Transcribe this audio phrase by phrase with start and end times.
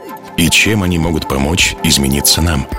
[0.37, 2.67] и чем они могут помочь измениться нам–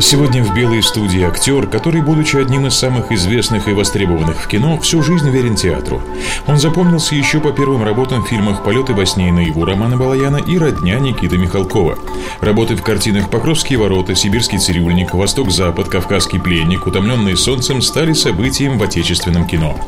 [0.00, 4.76] Сегодня в «Белой студии» актер, который, будучи одним из самых известных и востребованных в кино,
[4.80, 6.02] всю жизнь верен театру.
[6.48, 10.38] Он запомнился еще по первым работам в фильмах «Полеты во сне и наяву» Романа Балаяна
[10.38, 11.96] и «Родня» Никиты Михалкова.
[12.40, 18.82] Работы в картинах «Покровские ворота», «Сибирский цирюльник», «Восток-Запад», «Кавказский пленник», «Утомленные солнцем» стали событием в
[18.82, 19.78] отечественном кино.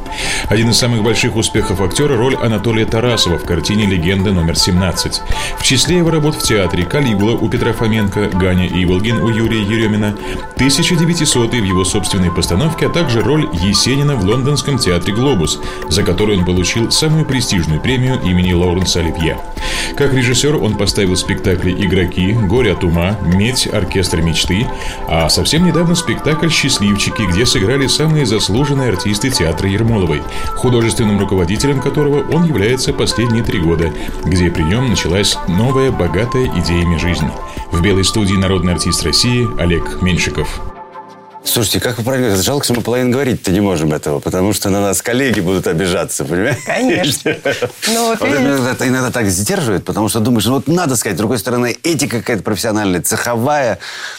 [0.48, 5.20] Один из самых больших успехов актера– роль Анатолия Тарасова в картине «Легенда номер 17».
[5.58, 9.95] В числе его работ в театре «Калигула» у Петра Фоменко, «Ганя Иволгин» у Юрия Еремина,
[9.96, 10.14] Бенджамина,
[10.56, 16.38] 1900 в его собственной постановке, а также роль Есенина в лондонском театре «Глобус», за которую
[16.38, 19.38] он получил самую престижную премию имени Лоуренса Оливье.
[19.96, 24.66] Как режиссер он поставил спектакли «Игроки», «Горе от ума», «Медь», «Оркестр мечты»,
[25.08, 30.22] а совсем недавно спектакль «Счастливчики», где сыграли самые заслуженные артисты театра Ермоловой,
[30.56, 33.92] художественным руководителем которого он является последние три года,
[34.24, 37.28] где при нем началась новая богатая идеями жизнь.
[37.72, 40.48] В белой студии народный артист России Олег Меньшиков.
[41.44, 44.80] Слушайте, как вы правильно жалко, что мы половину говорить-то не можем этого, потому что на
[44.80, 46.60] нас коллеги будут обижаться, понимаете?
[46.66, 47.36] Конечно.
[47.88, 51.38] Ну, вот это иногда так сдерживает, потому что думаешь, ну вот надо сказать, с другой
[51.38, 53.78] стороны, этика какая-то профессиональная, цеховая,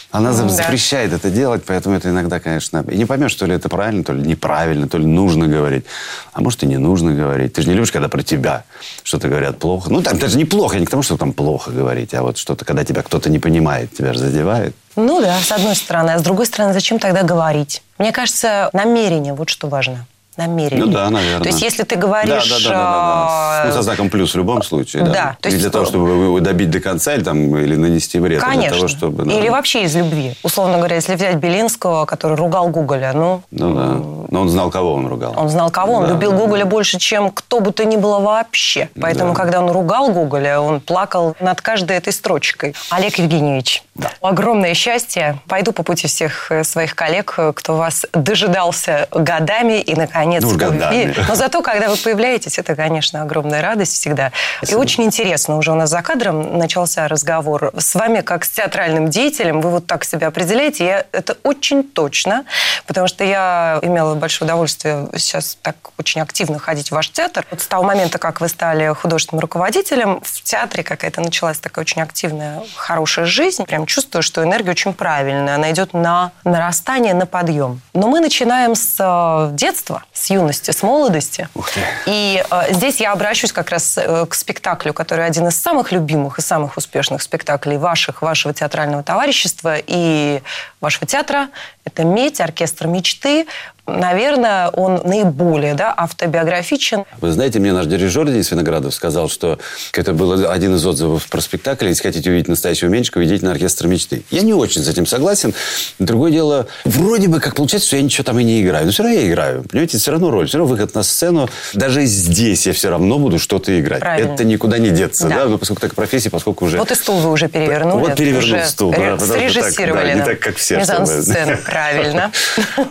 [0.10, 1.18] она ну, запрещает да.
[1.18, 2.84] это делать, поэтому это иногда, конечно...
[2.90, 5.84] И не поймешь, то ли это правильно, то ли неправильно, то ли нужно говорить.
[6.32, 7.54] А может, и не нужно говорить.
[7.54, 8.64] Ты же не любишь, когда про тебя
[9.04, 9.92] что-то говорят плохо.
[9.92, 12.84] Ну, там даже неплохо, не к тому, что там плохо говорить, а вот что-то, когда
[12.84, 14.76] тебя кто-то не понимает, тебя же задевает.
[14.96, 16.12] Ну да, с одной стороны.
[16.12, 17.84] А с другой стороны, зачем тогда говорить?
[17.98, 20.08] Мне кажется, намерение, вот что важно
[20.38, 20.86] намерение.
[20.86, 21.42] Ну да, наверное.
[21.42, 22.50] То есть, если ты говоришь...
[22.50, 23.68] Да, да, да, да, да, да.
[23.68, 25.12] Ну, со знаком плюс в любом случае, да.
[25.12, 28.70] да то есть, для того, чтобы добить до конца или, там, или нанести вред, Конечно.
[28.70, 29.26] для того, чтобы...
[29.26, 29.34] Да.
[29.34, 30.36] Или вообще из любви.
[30.44, 33.42] Условно говоря, если взять Белинского, который ругал Гоголя, ну...
[33.52, 34.28] Ну да.
[34.30, 35.34] Но он знал, кого он ругал.
[35.36, 35.94] Он знал, кого.
[35.94, 36.70] Он да, любил да, Гоголя да.
[36.70, 38.90] больше, чем кто бы то ни было вообще.
[39.00, 39.40] Поэтому, да.
[39.42, 42.76] когда он ругал Гоголя, он плакал над каждой этой строчкой.
[42.90, 44.12] Олег Евгеньевич, да.
[44.22, 45.40] огромное счастье.
[45.48, 51.16] Пойду по пути всех своих коллег, кто вас дожидался годами и, наконец, ну, годами.
[51.28, 54.32] Но зато, когда вы появляетесь, это, конечно, огромная радость всегда.
[54.58, 54.78] Спасибо.
[54.78, 59.10] И очень интересно, уже у нас за кадром начался разговор с вами, как с театральным
[59.10, 59.62] деятелем.
[59.62, 60.86] Вы вот так себя определяете.
[60.86, 62.46] Я, это очень точно,
[62.86, 67.46] потому что я имела большое удовольствие сейчас так очень активно ходить в ваш театр.
[67.52, 72.02] Вот с того момента, как вы стали художественным руководителем, в театре какая-то началась такая очень
[72.02, 73.66] активная, хорошая жизнь.
[73.66, 75.56] Прям чувствую, что энергия очень правильная.
[75.56, 77.82] Она идет на нарастание, на подъем.
[77.94, 81.48] Но мы начинаем с э, детства, с юности, с молодости.
[81.54, 81.82] Ух ты.
[82.08, 86.40] И э, здесь я обращусь как раз э, к спектаклю, который один из самых любимых
[86.40, 90.42] и самых успешных спектаклей ваших, вашего театрального товарищества и
[90.82, 91.50] вашего театра.
[91.86, 93.46] Это «Медь», «Оркестр мечты»
[93.88, 97.06] наверное, он наиболее да, автобиографичен.
[97.20, 99.60] Вы знаете, мне наш дирижер Денис Виноградов сказал, что
[99.94, 101.88] это был один из отзывов про спектакль.
[101.88, 104.24] Если хотите увидеть настоящего Меньшикова, идите на оркестр мечты.
[104.30, 105.54] Я не очень с этим согласен.
[106.00, 108.86] Другое дело, вроде бы как получается, что я ничего там и не играю.
[108.86, 109.64] Но все равно я играю.
[109.64, 111.50] Понимаете, все равно роль, все равно выход на сцену.
[111.74, 114.02] Даже здесь я все равно буду что-то играть.
[114.02, 114.34] Правильно.
[114.34, 115.28] Это никуда не деться.
[115.28, 115.38] Да.
[115.38, 115.46] Да?
[115.46, 116.78] Ну, поскольку так профессия, поскольку уже...
[116.78, 118.02] Вот и стул вы уже перевернули.
[118.02, 118.92] Вот перевернул стул.
[118.92, 119.94] Да, срежиссировали.
[119.94, 120.78] Так, да, не так, как все.
[120.78, 122.32] Мизансцену, правильно.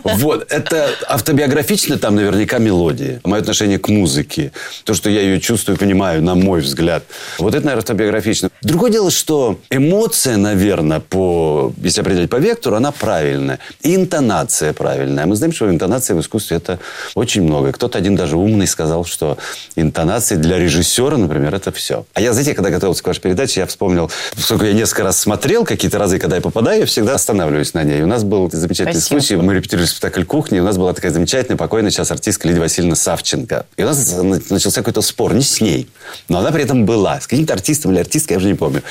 [0.03, 3.21] Вот, это автобиографично там наверняка мелодия.
[3.23, 4.51] Мое отношение к музыке.
[4.83, 7.03] То, что я ее чувствую, понимаю, на мой взгляд.
[7.37, 8.49] Вот это, наверное, автобиографично.
[8.61, 13.59] Другое дело, что эмоция, наверное, по, если определять по вектору, она правильная.
[13.81, 15.25] И интонация правильная.
[15.25, 16.79] Мы знаем, что интонация в искусстве это
[17.15, 17.71] очень много.
[17.71, 19.37] Кто-то один даже умный сказал, что
[19.75, 22.05] интонация для режиссера, например, это все.
[22.13, 25.65] А я, знаете, когда готовился к вашей передаче, я вспомнил, поскольку я несколько раз смотрел
[25.65, 28.01] какие-то разы, когда я попадаю, я всегда останавливаюсь на ней.
[28.01, 29.19] У нас был замечательный Спасибо.
[29.19, 29.35] случай.
[29.35, 32.95] Мы репетировали спектакль «Кухня», и у нас была такая замечательная, покойная сейчас артистка Лидия Васильевна
[32.95, 33.65] Савченко.
[33.77, 34.15] И у нас
[34.49, 35.89] начался какой-то спор, не с ней,
[36.29, 37.19] но она при этом была.
[37.19, 38.83] С каким-то артистом или артисткой, я уже не помню.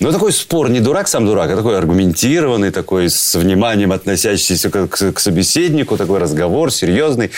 [0.00, 4.88] Но такой спор, не дурак сам дурак, а такой аргументированный, такой с вниманием относящийся к,
[4.88, 7.30] к, к собеседнику, такой разговор серьезный.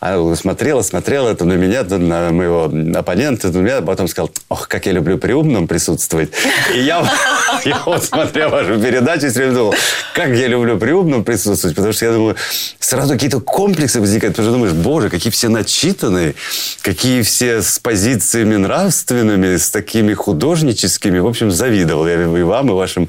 [0.00, 4.86] Она смотрела, смотрела это на меня, на моего оппонента, на меня, потом сказал, ох, как
[4.86, 6.30] я люблю при умном присутствовать.
[6.74, 7.08] И я,
[7.64, 9.74] я вот смотрел вашу передачу и все время думал,
[10.14, 12.36] как я люблю при умном присутствовать, потому что я думаю,
[12.78, 16.34] сразу какие-то комплексы возникают, потому что думаешь, боже, какие все начитанные,
[16.82, 21.20] какие все с позициями нравственными, с такими художническими.
[21.20, 23.08] В общем, завидовал я и вам, и вашим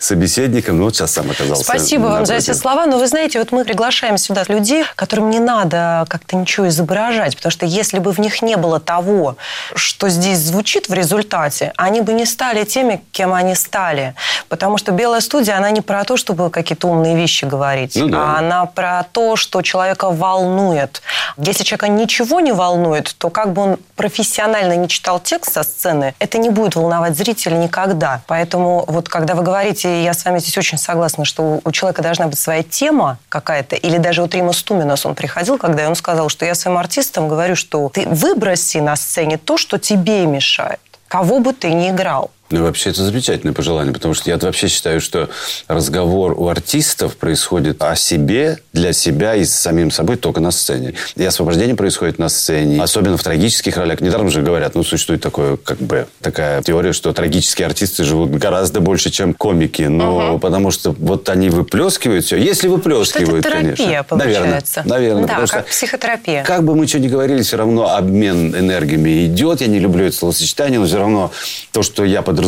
[0.00, 0.78] собеседникам.
[0.78, 1.62] Ну, вот сейчас сам оказался.
[1.62, 2.86] Спасибо вам за эти слова.
[2.86, 7.52] Но вы знаете, вот мы приглашаем сюда людей, которым не надо как-то ничего изображать, потому
[7.52, 9.36] что если бы в них не было того,
[9.76, 14.14] что здесь звучит в результате, они бы не стали теми, кем они стали.
[14.48, 18.18] Потому что «Белая студия», она не про то, чтобы какие-то умные вещи говорить, Ну да.
[18.18, 21.02] а она про то, что человека волнует.
[21.36, 26.14] Если человека ничего не волнует, то как бы он профессионально не читал текст со сцены,
[26.20, 28.22] это не будет волновать зрителя никогда.
[28.28, 32.28] Поэтому вот когда вы говорите, я с вами здесь очень согласна, что у человека должна
[32.28, 36.46] быть своя тема какая-то, или даже вот Рима Стуминас, он приходил, когда он сказал, что
[36.46, 40.78] я своим артистам говорю, что ты выброси на сцене то, что тебе мешает,
[41.08, 42.30] кого бы ты ни играл.
[42.50, 45.30] Ну, вообще, это замечательное пожелание, потому что я вообще считаю, что
[45.66, 50.94] разговор у артистов происходит о себе, для себя и с самим собой только на сцене.
[51.16, 54.00] И освобождение происходит на сцене, особенно в трагических ролях.
[54.00, 58.80] Недаром же говорят, ну, существует такое, как бы, такая теория, что трагические артисты живут гораздо
[58.80, 59.82] больше, чем комики.
[59.82, 62.36] Но потому что вот они выплескивают все.
[62.36, 64.04] Если Что выплескивают, это терапия, конечно.
[64.04, 64.82] получается.
[64.84, 65.24] Наверное.
[65.24, 65.26] Наверное.
[65.26, 66.44] Да, как что психотерапия.
[66.44, 69.60] как бы мы что ни говорили, все равно обмен энергиями идет.
[69.60, 71.32] Я не люблю это словосочетание, но все равно
[71.72, 72.43] то, что я подразумеваю,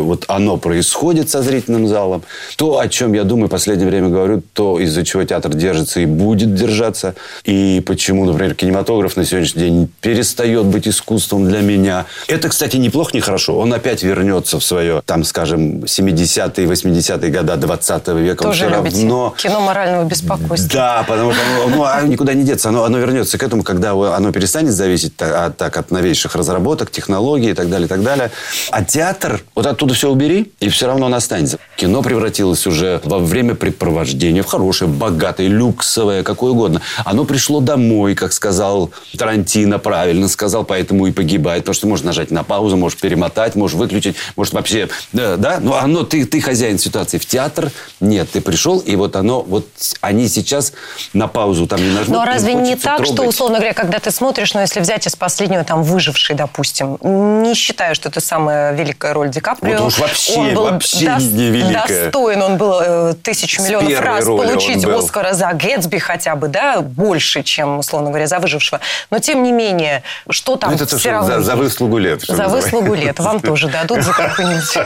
[0.00, 2.22] вот оно происходит со зрительным залом.
[2.56, 6.06] То, о чем я думаю, в последнее время говорю, то, из-за чего театр держится и
[6.06, 7.14] будет держаться.
[7.44, 12.06] И почему, например, кинематограф на сегодняшний день перестает быть искусством для меня.
[12.28, 13.58] Это, кстати, неплохо, не хорошо.
[13.58, 18.44] Он опять вернется в свое, там, скажем, 70-е, 80-е годы 20 века.
[18.44, 20.70] Тоже любите равно- кино морального беспокойства.
[20.72, 22.68] да, потому что оно, оно никуда не деться.
[22.68, 27.50] Оно, оно вернется к этому, когда оно перестанет зависеть от, так, от новейших разработок, технологий
[27.50, 28.30] и так далее, и так далее.
[28.70, 31.58] А театр, вот оттуда все убери, и все равно он останется.
[31.76, 36.82] Кино превратилось уже во времяпрепровождения в хорошее, богатое, люксовое, какое угодно.
[37.04, 41.62] Оно пришло домой, как сказал Тарантино, правильно сказал, поэтому и погибает.
[41.64, 44.88] Потому что можешь нажать на паузу, можешь перемотать, можешь выключить, может вообще...
[45.12, 45.58] Да, да?
[45.60, 47.18] но оно, ты, ты хозяин ситуации.
[47.18, 49.66] В театр нет, ты пришел, и вот оно, вот
[50.00, 50.72] они сейчас
[51.12, 52.16] на паузу там не нажмут.
[52.16, 53.34] Но разве не так, что, трогать.
[53.34, 57.94] условно говоря, когда ты смотришь, ну, если взять из последнего, там, «Выживший», допустим, не считаю,
[57.94, 59.78] что это самая великая роль Ди Каприо.
[59.78, 62.04] Вот уж вообще, он был вообще дос- невеликая.
[62.04, 64.84] Достоин, он был э, тысячу С миллионов раз получить.
[64.84, 68.80] Оскара за Гэтсби хотя бы, да, больше, чем, условно говоря, за «Выжившего».
[69.10, 71.98] Но, тем не менее, что там Ну, это то, все что равно за, за выслугу
[71.98, 72.22] лет.
[72.22, 72.56] За называется.
[72.76, 73.18] выслугу лет.
[73.18, 74.78] Вам тоже дадут за какую-нибудь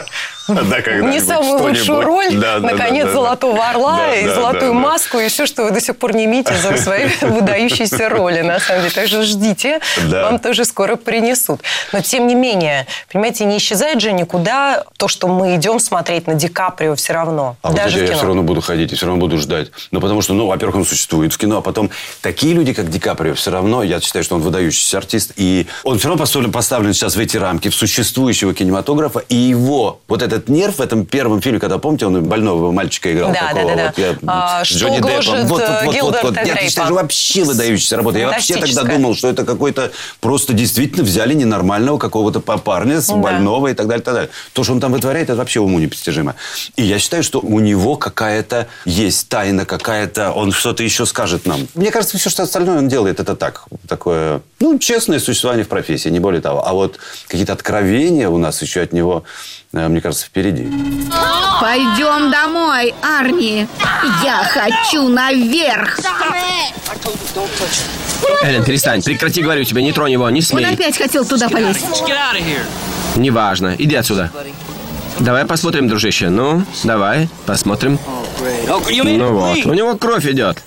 [0.47, 0.63] Да,
[1.01, 5.63] не самую лучшую роль, Да, наконец, да, золотого орла и золотую маску, и все, что
[5.63, 8.93] вы до сих пор не имеете за свои выдающиеся роли, на самом деле.
[8.93, 11.61] Так что ждите, вам тоже скоро принесут.
[11.91, 16.35] Но, тем не менее, понимаете, не исчезает же никуда то, что мы идем смотреть на
[16.35, 17.57] Ди Каприо все равно.
[17.61, 18.17] А вот даже я, в я кино.
[18.17, 19.71] все равно буду ходить, и все равно буду ждать.
[19.91, 21.89] Ну, потому что, ну, во-первых, он существует в кино, а потом
[22.21, 25.97] такие люди, как Ди Каприо, все равно, я считаю, что он выдающийся артист, и он
[25.97, 30.49] все равно поставлен, поставлен сейчас в эти рамки, в существующего кинематографа, и его, вот этот
[30.49, 33.85] нерв в этом первом фильме, когда, помните, он больного мальчика играл, Да, такого да, да,
[33.87, 35.47] вот, я, А, с Джонни Деппом.
[35.47, 36.35] Вот, вот, э, вот, вот, вот.
[36.37, 36.61] Я Грейпа?
[36.69, 38.19] считаю, что вообще выдающаяся работа.
[38.19, 43.07] Я вообще тогда думал, что это какой-то просто действительно взяли ненормального какого-то па- парня, с
[43.07, 43.15] Да.
[43.15, 44.29] больного и так далее, и так далее.
[44.53, 46.35] То, что он там вытворяет, это вообще уму непостижимо.
[46.75, 50.31] И я считаю, что у него какая-то есть тайна, какая-то...
[50.31, 51.67] Он что-то еще скажет нам.
[51.75, 53.65] Мне кажется, все, что остальное он делает, это так.
[53.87, 56.65] Такое, ну, честное существование в профессии, не более того.
[56.67, 59.23] А вот какие-то откровения у нас еще от него,
[59.75, 60.71] мне кажется, впереди.
[61.61, 63.67] Пойдем домой, Арни.
[64.23, 65.99] Я хочу наверх.
[68.41, 69.03] Эллен, перестань.
[69.03, 70.65] Прекрати, говорю тебе, не тронь его, не Он смей.
[70.65, 71.85] опять хотел туда полезть.
[73.15, 73.75] Неважно.
[73.77, 74.31] Иди отсюда.
[75.19, 76.29] Давай посмотрим, дружище.
[76.29, 77.99] Ну, давай, посмотрим.
[78.67, 80.61] Ну вот, у него кровь идет.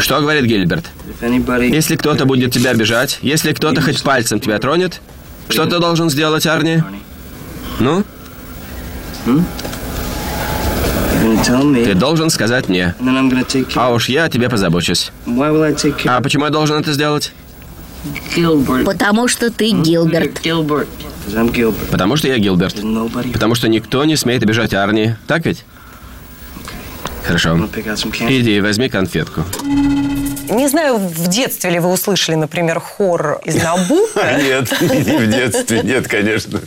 [0.00, 0.84] Что говорит Гильберт?
[1.20, 5.00] Если кто-то будет тебя обижать, если кто-то хоть пальцем тебя тронет,
[5.48, 6.82] что ты должен сделать, Арни?
[7.80, 8.04] Ну,
[11.84, 12.94] ты должен сказать мне.
[13.74, 15.12] А уж я о тебе позабочусь.
[15.26, 17.32] А почему я должен это сделать?
[18.84, 20.40] Потому что ты Гилберт.
[21.90, 22.74] Потому что я Гилберт.
[23.32, 25.16] Потому что никто не смеет обижать Арни.
[25.26, 25.64] Так ведь?
[27.24, 27.68] Хорошо.
[28.28, 29.44] Иди, возьми конфетку.
[30.48, 34.32] Не знаю, в детстве ли вы услышали, например, хор из Набука.
[34.42, 36.60] Нет, не в детстве, нет, конечно.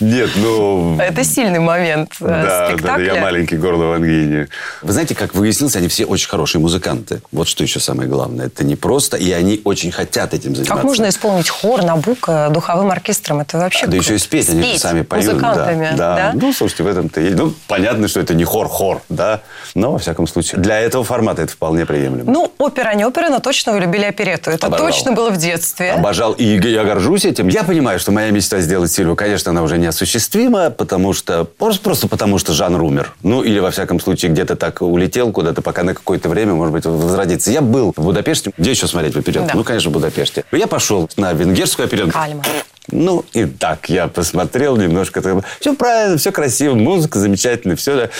[0.00, 0.98] Нет, ну...
[0.98, 4.48] Это сильный момент э, Да, да, да, я маленький горло в ангине.
[4.82, 7.22] Вы знаете, как выяснилось, они все очень хорошие музыканты.
[7.32, 8.46] Вот что еще самое главное.
[8.46, 10.74] Это не просто, и они очень хотят этим заниматься.
[10.74, 13.40] Как можно исполнить хор Набука духовым оркестром?
[13.40, 13.86] Это вообще...
[13.86, 15.32] А, Да еще и спеть, они же сами поют.
[15.32, 16.32] музыкантами, да, да?
[16.34, 17.30] Ну, слушайте, в этом-то и...
[17.30, 19.42] Ну, понятно, что это не хор-хор, да?
[19.74, 22.30] Но, во всяком случае, для этого формата это вполне приемлемо.
[22.30, 24.50] Ну, опера не опера, но точно вы любили оперету.
[24.50, 24.86] Это Обожал.
[24.86, 25.92] точно было в детстве.
[25.92, 27.48] Обожал, и я горжусь этим.
[27.48, 31.44] Я понимаю, что моя мечта сделать Сильву, конечно, она уже неосуществима, потому что...
[31.44, 33.14] Просто, потому что жанр умер.
[33.22, 36.84] Ну, или, во всяком случае, где-то так улетел куда-то, пока на какое-то время, может быть,
[36.86, 37.50] возродится.
[37.50, 38.52] Я был в Будапеште.
[38.56, 39.48] Где еще смотреть в оперетку?
[39.48, 39.54] Да.
[39.54, 40.44] Ну, конечно, в Будапеште.
[40.52, 42.12] Я пошел на венгерскую оперетку.
[42.12, 42.42] Кальма.
[42.90, 45.22] Ну, и так я посмотрел немножко.
[45.58, 48.10] Все правильно, все красиво, музыка замечательная, все.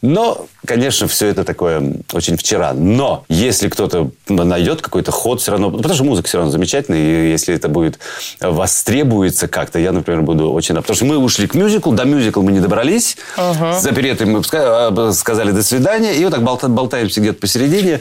[0.00, 2.72] Но, конечно, все это такое очень вчера.
[2.72, 5.70] Но если кто-то найдет какой-то ход, все равно...
[5.70, 7.98] Потому что музыка все равно замечательная, и если это будет
[8.40, 10.74] востребуется как-то, я, например, буду очень...
[10.74, 13.16] Потому что мы ушли к мюзиклу, до мюзикла мы не добрались.
[13.36, 18.00] За оперетой мы ска- сказали «до свидания», и вот так болта- болтаемся где-то посередине.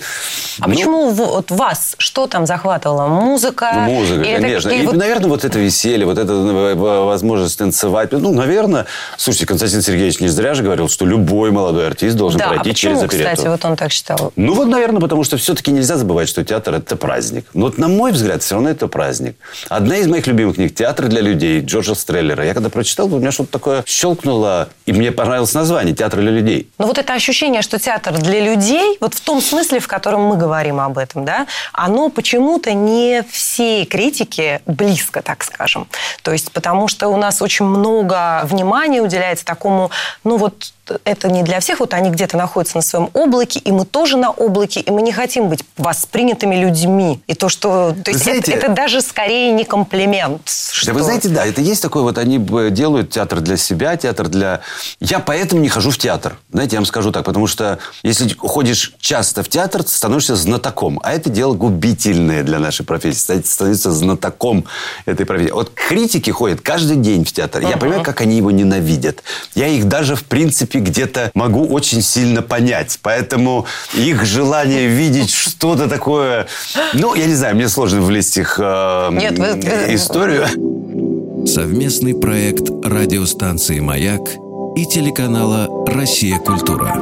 [0.61, 3.07] А Ну, почему вот вас что там захватывало?
[3.07, 3.71] Музыка?
[3.75, 4.69] ну, музыка, Или это конечно.
[4.69, 8.11] какие И, вот- наверное, вот это веселье, вот эта э, возможность танцевать.
[8.11, 8.85] Ну, наверное,
[9.17, 12.69] слушайте, Константин Сергеевич не зря же говорил, что любой молодой артист должен Да, а пройти
[12.69, 13.31] почему, через оперетту.
[13.35, 14.31] кстати, вот он так считал?
[14.35, 17.45] Ну вот, наверное, потому что все-таки нельзя забывать, что театр– это праздник.
[17.53, 19.35] Но вот, на мой взгляд, все равно это праздник.
[19.69, 22.45] Одна из моих любимых книг «Театр для людей» Джорджа Стреллера.
[22.45, 26.69] Я когда прочитал, у меня что-то такое щелкнуло, и мне понравилось название «Театр для людей».
[26.77, 30.37] Но вот это ощущение, что театр для людей, вот в том смысле, в котором мы
[30.37, 35.87] говорим об этом, да, оно почему-то не всей критике близко, так скажем.
[36.21, 39.91] То есть потому что у нас очень много внимания уделяется такому,
[40.23, 40.73] ну вот
[41.05, 44.31] это не для всех, вот они где-то находятся на своем облаке, и мы тоже на
[44.31, 47.21] облаке, и мы не хотим быть воспринятыми людьми.
[47.27, 47.95] И то, что...
[48.03, 50.41] То есть Знаете- это, это даже скорее не комплимент.
[50.85, 52.37] Да вы что- знаете, да, это есть такое, вот они
[52.71, 54.61] делают театр для себя, театр для...
[54.99, 56.37] Я поэтому не хожу в театр.
[56.51, 60.99] Знаете, я вам скажу так, потому что если ходишь часто в театр, ты становишься знатоком.
[61.03, 63.19] А это дело губительное для нашей профессии.
[63.19, 64.65] Стать- Становиться знатоком
[65.05, 65.51] этой профессии.
[65.51, 67.61] Вот критики ходят каждый день в театр.
[67.61, 69.23] Я понимаю, как они его ненавидят.
[69.55, 72.99] Я их даже, в принципе, где-то могу очень сильно понять.
[73.01, 76.47] Поэтому их желание видеть что-то такое...
[76.93, 80.45] Ну, я не знаю, мне сложно влезть их э, Нет, вы- вы- историю.
[81.47, 84.21] Совместный проект радиостанции «Маяк»
[84.77, 86.37] и телеканала «Россия.
[86.39, 86.95] Культура».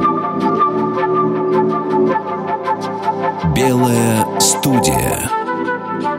[3.54, 5.28] Белая студия.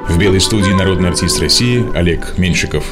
[0.07, 2.83] В белой студии народный артист России Олег Меньшиков.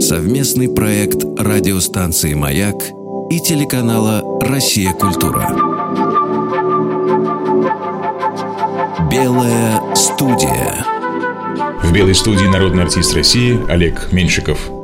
[0.00, 2.76] Совместный проект радиостанции «Маяк»
[3.30, 4.92] и телеканала «Россия.
[4.92, 5.48] Культура».
[9.10, 10.84] Белая студия.
[11.82, 14.79] В белой студии народный артист России Олег Меньшиков.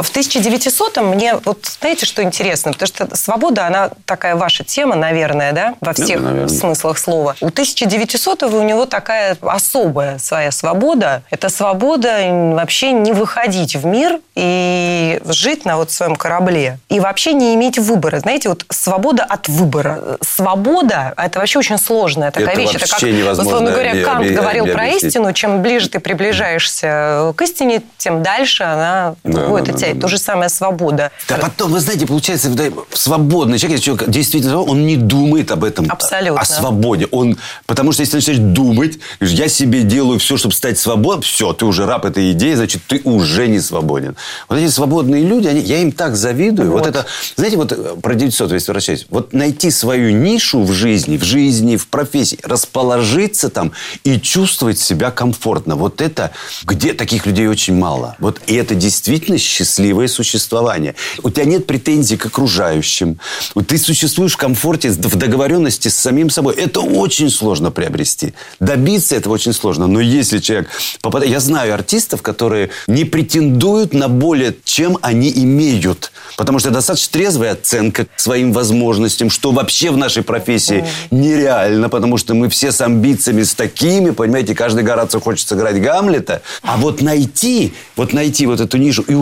[0.00, 2.72] В 1900-м мне, вот знаете, что интересно?
[2.72, 6.48] Потому что свобода, она такая ваша тема, наверное, да, во всех наверное.
[6.48, 7.34] смыслах слова.
[7.40, 11.22] У 1900-го у него такая особая своя свобода.
[11.30, 12.18] Это свобода
[12.54, 16.78] вообще не выходить в мир и жить на вот своем корабле.
[16.88, 18.18] И вообще не иметь выбора.
[18.20, 20.18] Знаете, вот свобода от выбора.
[20.20, 22.74] Свобода, это вообще очень сложная такая Это вещь.
[22.74, 23.02] это как,
[23.38, 25.04] условно говоря, Кант обе- говорил обе- про объяснить.
[25.04, 29.94] истину, чем ближе ты приближаешься к истине, тем дальше она Да, уходит да, да, тебя.
[29.94, 30.00] да.
[30.00, 31.10] То же самое свобода.
[31.28, 35.64] Да потом, вы знаете, получается, да, свободный человек, если человек действительно он не думает об
[35.64, 35.86] этом.
[35.90, 36.40] Абсолютно.
[36.40, 37.06] О свободе.
[37.10, 37.36] Он,
[37.66, 41.86] потому что если начинаешь думать, я себе делаю все, чтобы стать свободным, все, ты уже
[41.86, 44.16] раб этой идеи, значит, ты уже не свободен.
[44.48, 46.72] Вот эти свободные люди, они, я им так завидую.
[46.72, 46.86] Вот.
[46.86, 51.24] это, знаете, вот э, про 900, если возвращаясь, вот найти свою нишу в жизни, в
[51.24, 53.72] жизни, в профессии, расположиться там
[54.04, 55.76] и чувствовать себя комфортно.
[55.76, 56.30] Вот это,
[56.64, 58.16] где таких людей очень мало.
[58.18, 59.38] Вот и это действительно
[59.74, 60.94] счастливое существование.
[61.22, 63.18] У тебя нет претензий к окружающим.
[63.66, 66.54] Ты существуешь в комфорте, в договоренности с самим собой.
[66.54, 68.34] Это очень сложно приобрести.
[68.60, 69.86] Добиться этого очень сложно.
[69.86, 70.68] Но если человек
[71.00, 71.32] попадает...
[71.32, 76.12] Я знаю артистов, которые не претендуют на более, чем они имеют.
[76.36, 82.18] Потому что достаточно трезвая оценка к своим возможностям, что вообще в нашей профессии нереально, потому
[82.18, 86.42] что мы все с амбициями, с такими, понимаете, каждый Горацио хочет сыграть Гамлета.
[86.62, 89.14] А вот найти, вот найти вот эту нишу и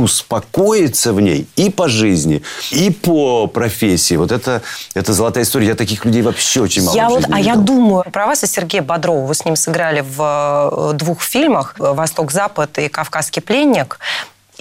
[0.43, 4.63] успокоиться в ней и по жизни, и по профессии, вот это,
[4.95, 5.69] это золотая история.
[5.69, 8.83] Я таких людей вообще очень мало Я вот, а я думаю про вас и Сергея
[8.83, 9.27] Бодрова.
[9.27, 13.99] Вы с ним сыграли в э, двух фильмах «Восток-Запад» и «Кавказский пленник».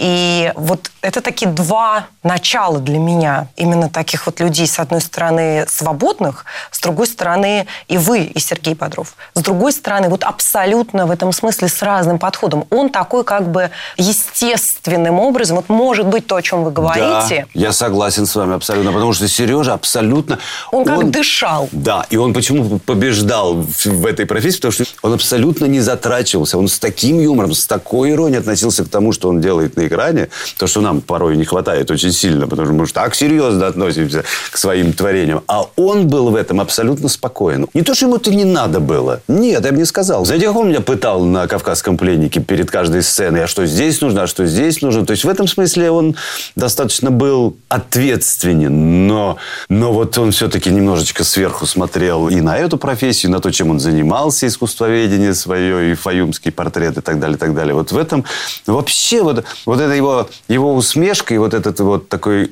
[0.02, 3.50] И вот это такие два начала для меня.
[3.56, 8.74] Именно таких вот людей, с одной стороны, свободных, с другой стороны, и вы, и Сергей
[8.74, 9.14] Бодров.
[9.36, 12.66] С другой стороны, вот абсолютно в этом смысле с разным подходом.
[12.72, 17.46] Он такой как бы естественным образом, вот может быть то, о чем вы говорите.
[17.54, 20.40] Да, я согласен с вами абсолютно, потому что Сережа абсолютно...
[20.72, 21.70] Он как дышал.
[21.72, 26.58] Да, и он почему побеждал в, в этой профессии, потому что он абсолютно не затрачивался,
[26.58, 30.30] он с таким юмором, с такой иронией относился к тому, что он делает на экране,
[30.58, 34.24] то, что нам порой не хватает очень сильно, потому что мы же так серьезно относимся
[34.52, 35.44] к своим творениям.
[35.48, 37.68] А он был в этом абсолютно спокоен.
[37.74, 39.22] Не то, что ему это не надо было.
[39.28, 40.26] Нет, я бы не сказал.
[40.26, 44.24] Знаете, как он меня пытал на «Кавказском пленнике» перед каждой сценой, а что здесь нужно,
[44.24, 45.06] а что здесь нужно.
[45.06, 46.16] То есть, в этом смысле он
[46.56, 49.38] достаточно был ответственен, но,
[49.70, 53.70] но вот он все-таки немножечко сверху смотрел и на эту профессию, и на то, чем
[53.70, 57.74] он занимался, искусствоведение свое, и фаюмский портрет, и так далее, и так далее.
[57.74, 58.24] Вот в этом
[58.66, 62.52] вообще вот, вот это его, его усмешка и вот этот вот такой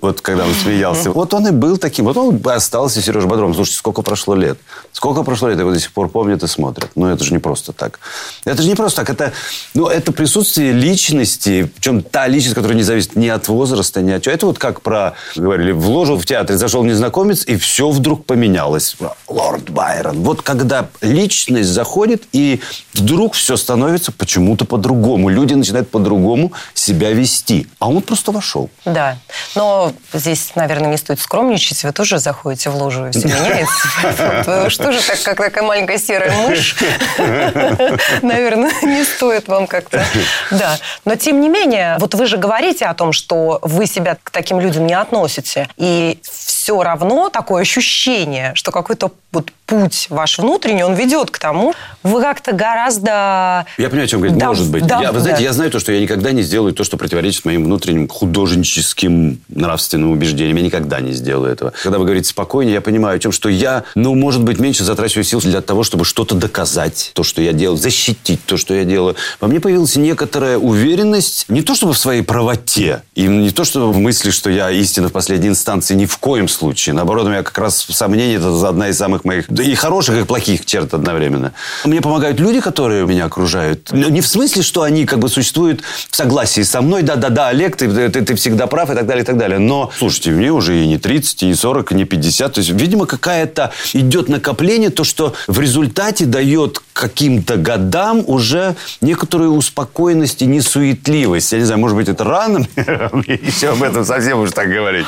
[0.00, 1.10] вот когда он смеялся.
[1.22, 2.06] Вот он и был таким.
[2.06, 3.54] Вот он остался Сережа Бодром.
[3.54, 4.58] Слушайте, сколько прошло лет?
[4.92, 5.58] Сколько прошло лет?
[5.58, 6.90] Его до сих пор помнят и смотрят.
[6.96, 8.00] Но это же не просто так.
[8.44, 9.10] Это же не просто так.
[9.10, 9.32] Это,
[9.74, 14.22] ну, это присутствие личности, причем та личность, которая не зависит ни от возраста, ни от
[14.22, 14.34] чего.
[14.34, 18.96] Это вот как про, говорили, в ложу в театре зашел незнакомец, и все вдруг поменялось.
[19.28, 20.22] Лорд Байрон.
[20.22, 22.60] Вот когда личность заходит, и
[22.94, 25.28] вдруг все становится почему-то по-другому.
[25.28, 27.68] Люди начинают по-другому себя вести.
[27.78, 28.70] А он просто вошел.
[28.84, 29.18] Да.
[29.54, 31.84] Но здесь, наверное, не стоит скромничать.
[31.84, 34.70] Вы тоже заходите в ложу, и все меняется.
[34.70, 36.76] Что же так, как такая маленькая серая мышь?
[38.22, 40.04] Наверное, не стоит вам как-то.
[40.50, 40.78] Да.
[41.04, 44.60] Но, тем не менее, вот вы же говорите о том, что вы себя к таким
[44.60, 45.68] людям не относите.
[45.76, 46.20] И
[46.62, 52.20] все равно такое ощущение, что какой-то вот путь ваш внутренний, он ведет к тому, вы
[52.20, 53.66] как-то гораздо...
[53.78, 54.38] Я понимаю, о чем говорить.
[54.38, 54.86] Да, Может быть.
[54.86, 55.44] да, я, вы знаете, да.
[55.44, 60.10] я знаю то, что я никогда не сделаю то, что противоречит моим внутренним художническим нравственным
[60.12, 60.56] убеждениям.
[60.58, 61.72] Я никогда не сделаю этого.
[61.82, 65.24] Когда вы говорите спокойнее, я понимаю о чем, что я, ну, может быть, меньше затрачиваю
[65.24, 69.16] сил для того, чтобы что-то доказать, то, что я делаю, защитить то, что я делаю.
[69.40, 73.92] Во мне появилась некоторая уверенность, не то чтобы в своей правоте, и не то чтобы
[73.92, 76.94] в мысли, что я истина в последней инстанции, ни в коем случае.
[76.94, 80.66] Наоборот, у меня как раз сомнение, это одна из самых моих и хороших, и плохих
[80.66, 81.52] черт одновременно.
[81.84, 83.88] Мне помогают люди, которые меня окружают.
[83.92, 87.02] Но Не в смысле, что они как бы существуют в согласии со мной.
[87.02, 89.58] Да-да-да, Олег, ты, ты, ты всегда прав и так далее, и так далее.
[89.58, 92.52] Но, слушайте, мне уже и не 30, и не 40, и не 50.
[92.52, 99.52] То есть, видимо, какая-то идет накопление, то, что в результате дает каким-то годам уже некоторую
[99.52, 101.52] успокоенность и несуетливость.
[101.52, 102.66] Я не знаю, может быть, это рано
[103.12, 105.06] мне еще об этом совсем уж так говорить.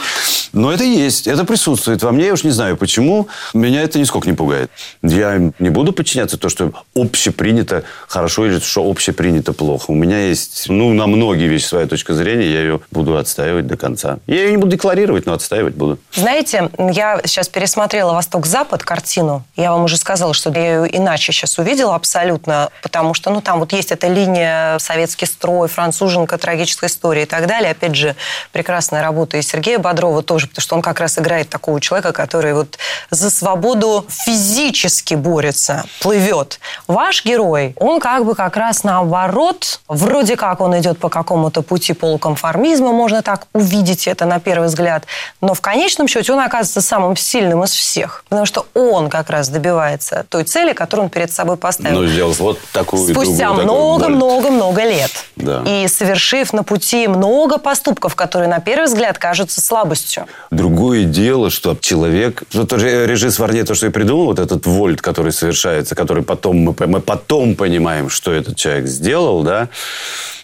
[0.53, 2.27] Но это есть, это присутствует во мне.
[2.27, 3.29] Я уж не знаю, почему.
[3.53, 4.71] Меня это нисколько не пугает.
[5.03, 9.91] Я не буду подчиняться то, что общепринято хорошо или что общепринято плохо.
[9.91, 12.51] У меня есть, ну, на многие вещи своя точка зрения.
[12.51, 14.19] Я ее буду отстаивать до конца.
[14.27, 15.99] Я ее не буду декларировать, но отстаивать буду.
[16.15, 19.45] Знаете, я сейчас пересмотрела «Восток-Запад» картину.
[19.57, 23.59] Я вам уже сказала, что я ее иначе сейчас увидела абсолютно, потому что, ну, там
[23.59, 27.73] вот есть эта линия советский строй, француженка, трагическая история и так далее.
[27.73, 28.15] Опять же,
[28.53, 32.53] прекрасная работа и Сергея Бодрова тоже, потому что он как раз играет такого человека, который
[32.53, 32.79] вот
[33.11, 36.61] за свободу физически борется, плывет.
[36.87, 41.95] Ваш герой, он как бы как раз наоборот, вроде как он идет по какому-то пути
[41.95, 45.05] полуконформизма, можно так увидеть это на первый взгляд,
[45.41, 49.49] но в конечном счете он оказывается самым сильным из всех, потому что он как раз
[49.49, 52.03] добивается той цели, которую он перед собой поставил.
[52.03, 55.11] Ну, сделал вот такую Спустя много-много-много лет.
[55.37, 55.63] Да.
[55.67, 60.27] И совершив на пути много поступков, которые на первый взгляд кажутся слабостью.
[60.51, 62.43] Другое дело, что человек...
[62.53, 66.57] Ну, тоже режисс Варне, то, что и придумал, вот этот вольт, который совершается, который потом
[66.57, 69.69] мы, мы потом понимаем, что этот человек сделал, да.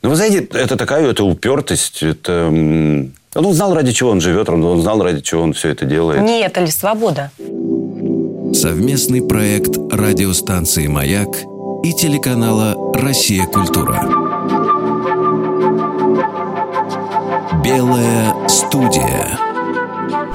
[0.02, 2.46] Ну, вы знаете, это такая это упертость, это...
[3.34, 6.22] Он знал, ради чего он живет, он он знал, ради чего он все это делает.
[6.22, 7.30] Не это ли свобода?
[8.52, 11.28] Совместный проект радиостанции «Маяк»
[11.84, 13.44] и телеканала «Россия.
[13.46, 14.02] Культура».
[17.62, 19.49] Белая студия.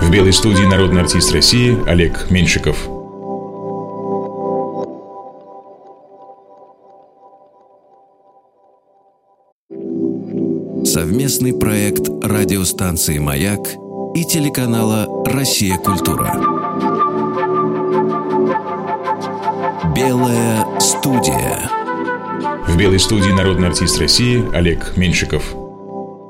[0.02, 2.78] В белой студии народный артист России Олег Меньшиков.
[10.86, 13.60] Совместный проект радиостанции «Маяк»
[14.16, 15.78] и телеканала «Россия.
[15.78, 16.34] Культура».
[19.96, 21.70] Белая студия.
[22.68, 25.65] В белой студии народный артист России Олег Меньшиков.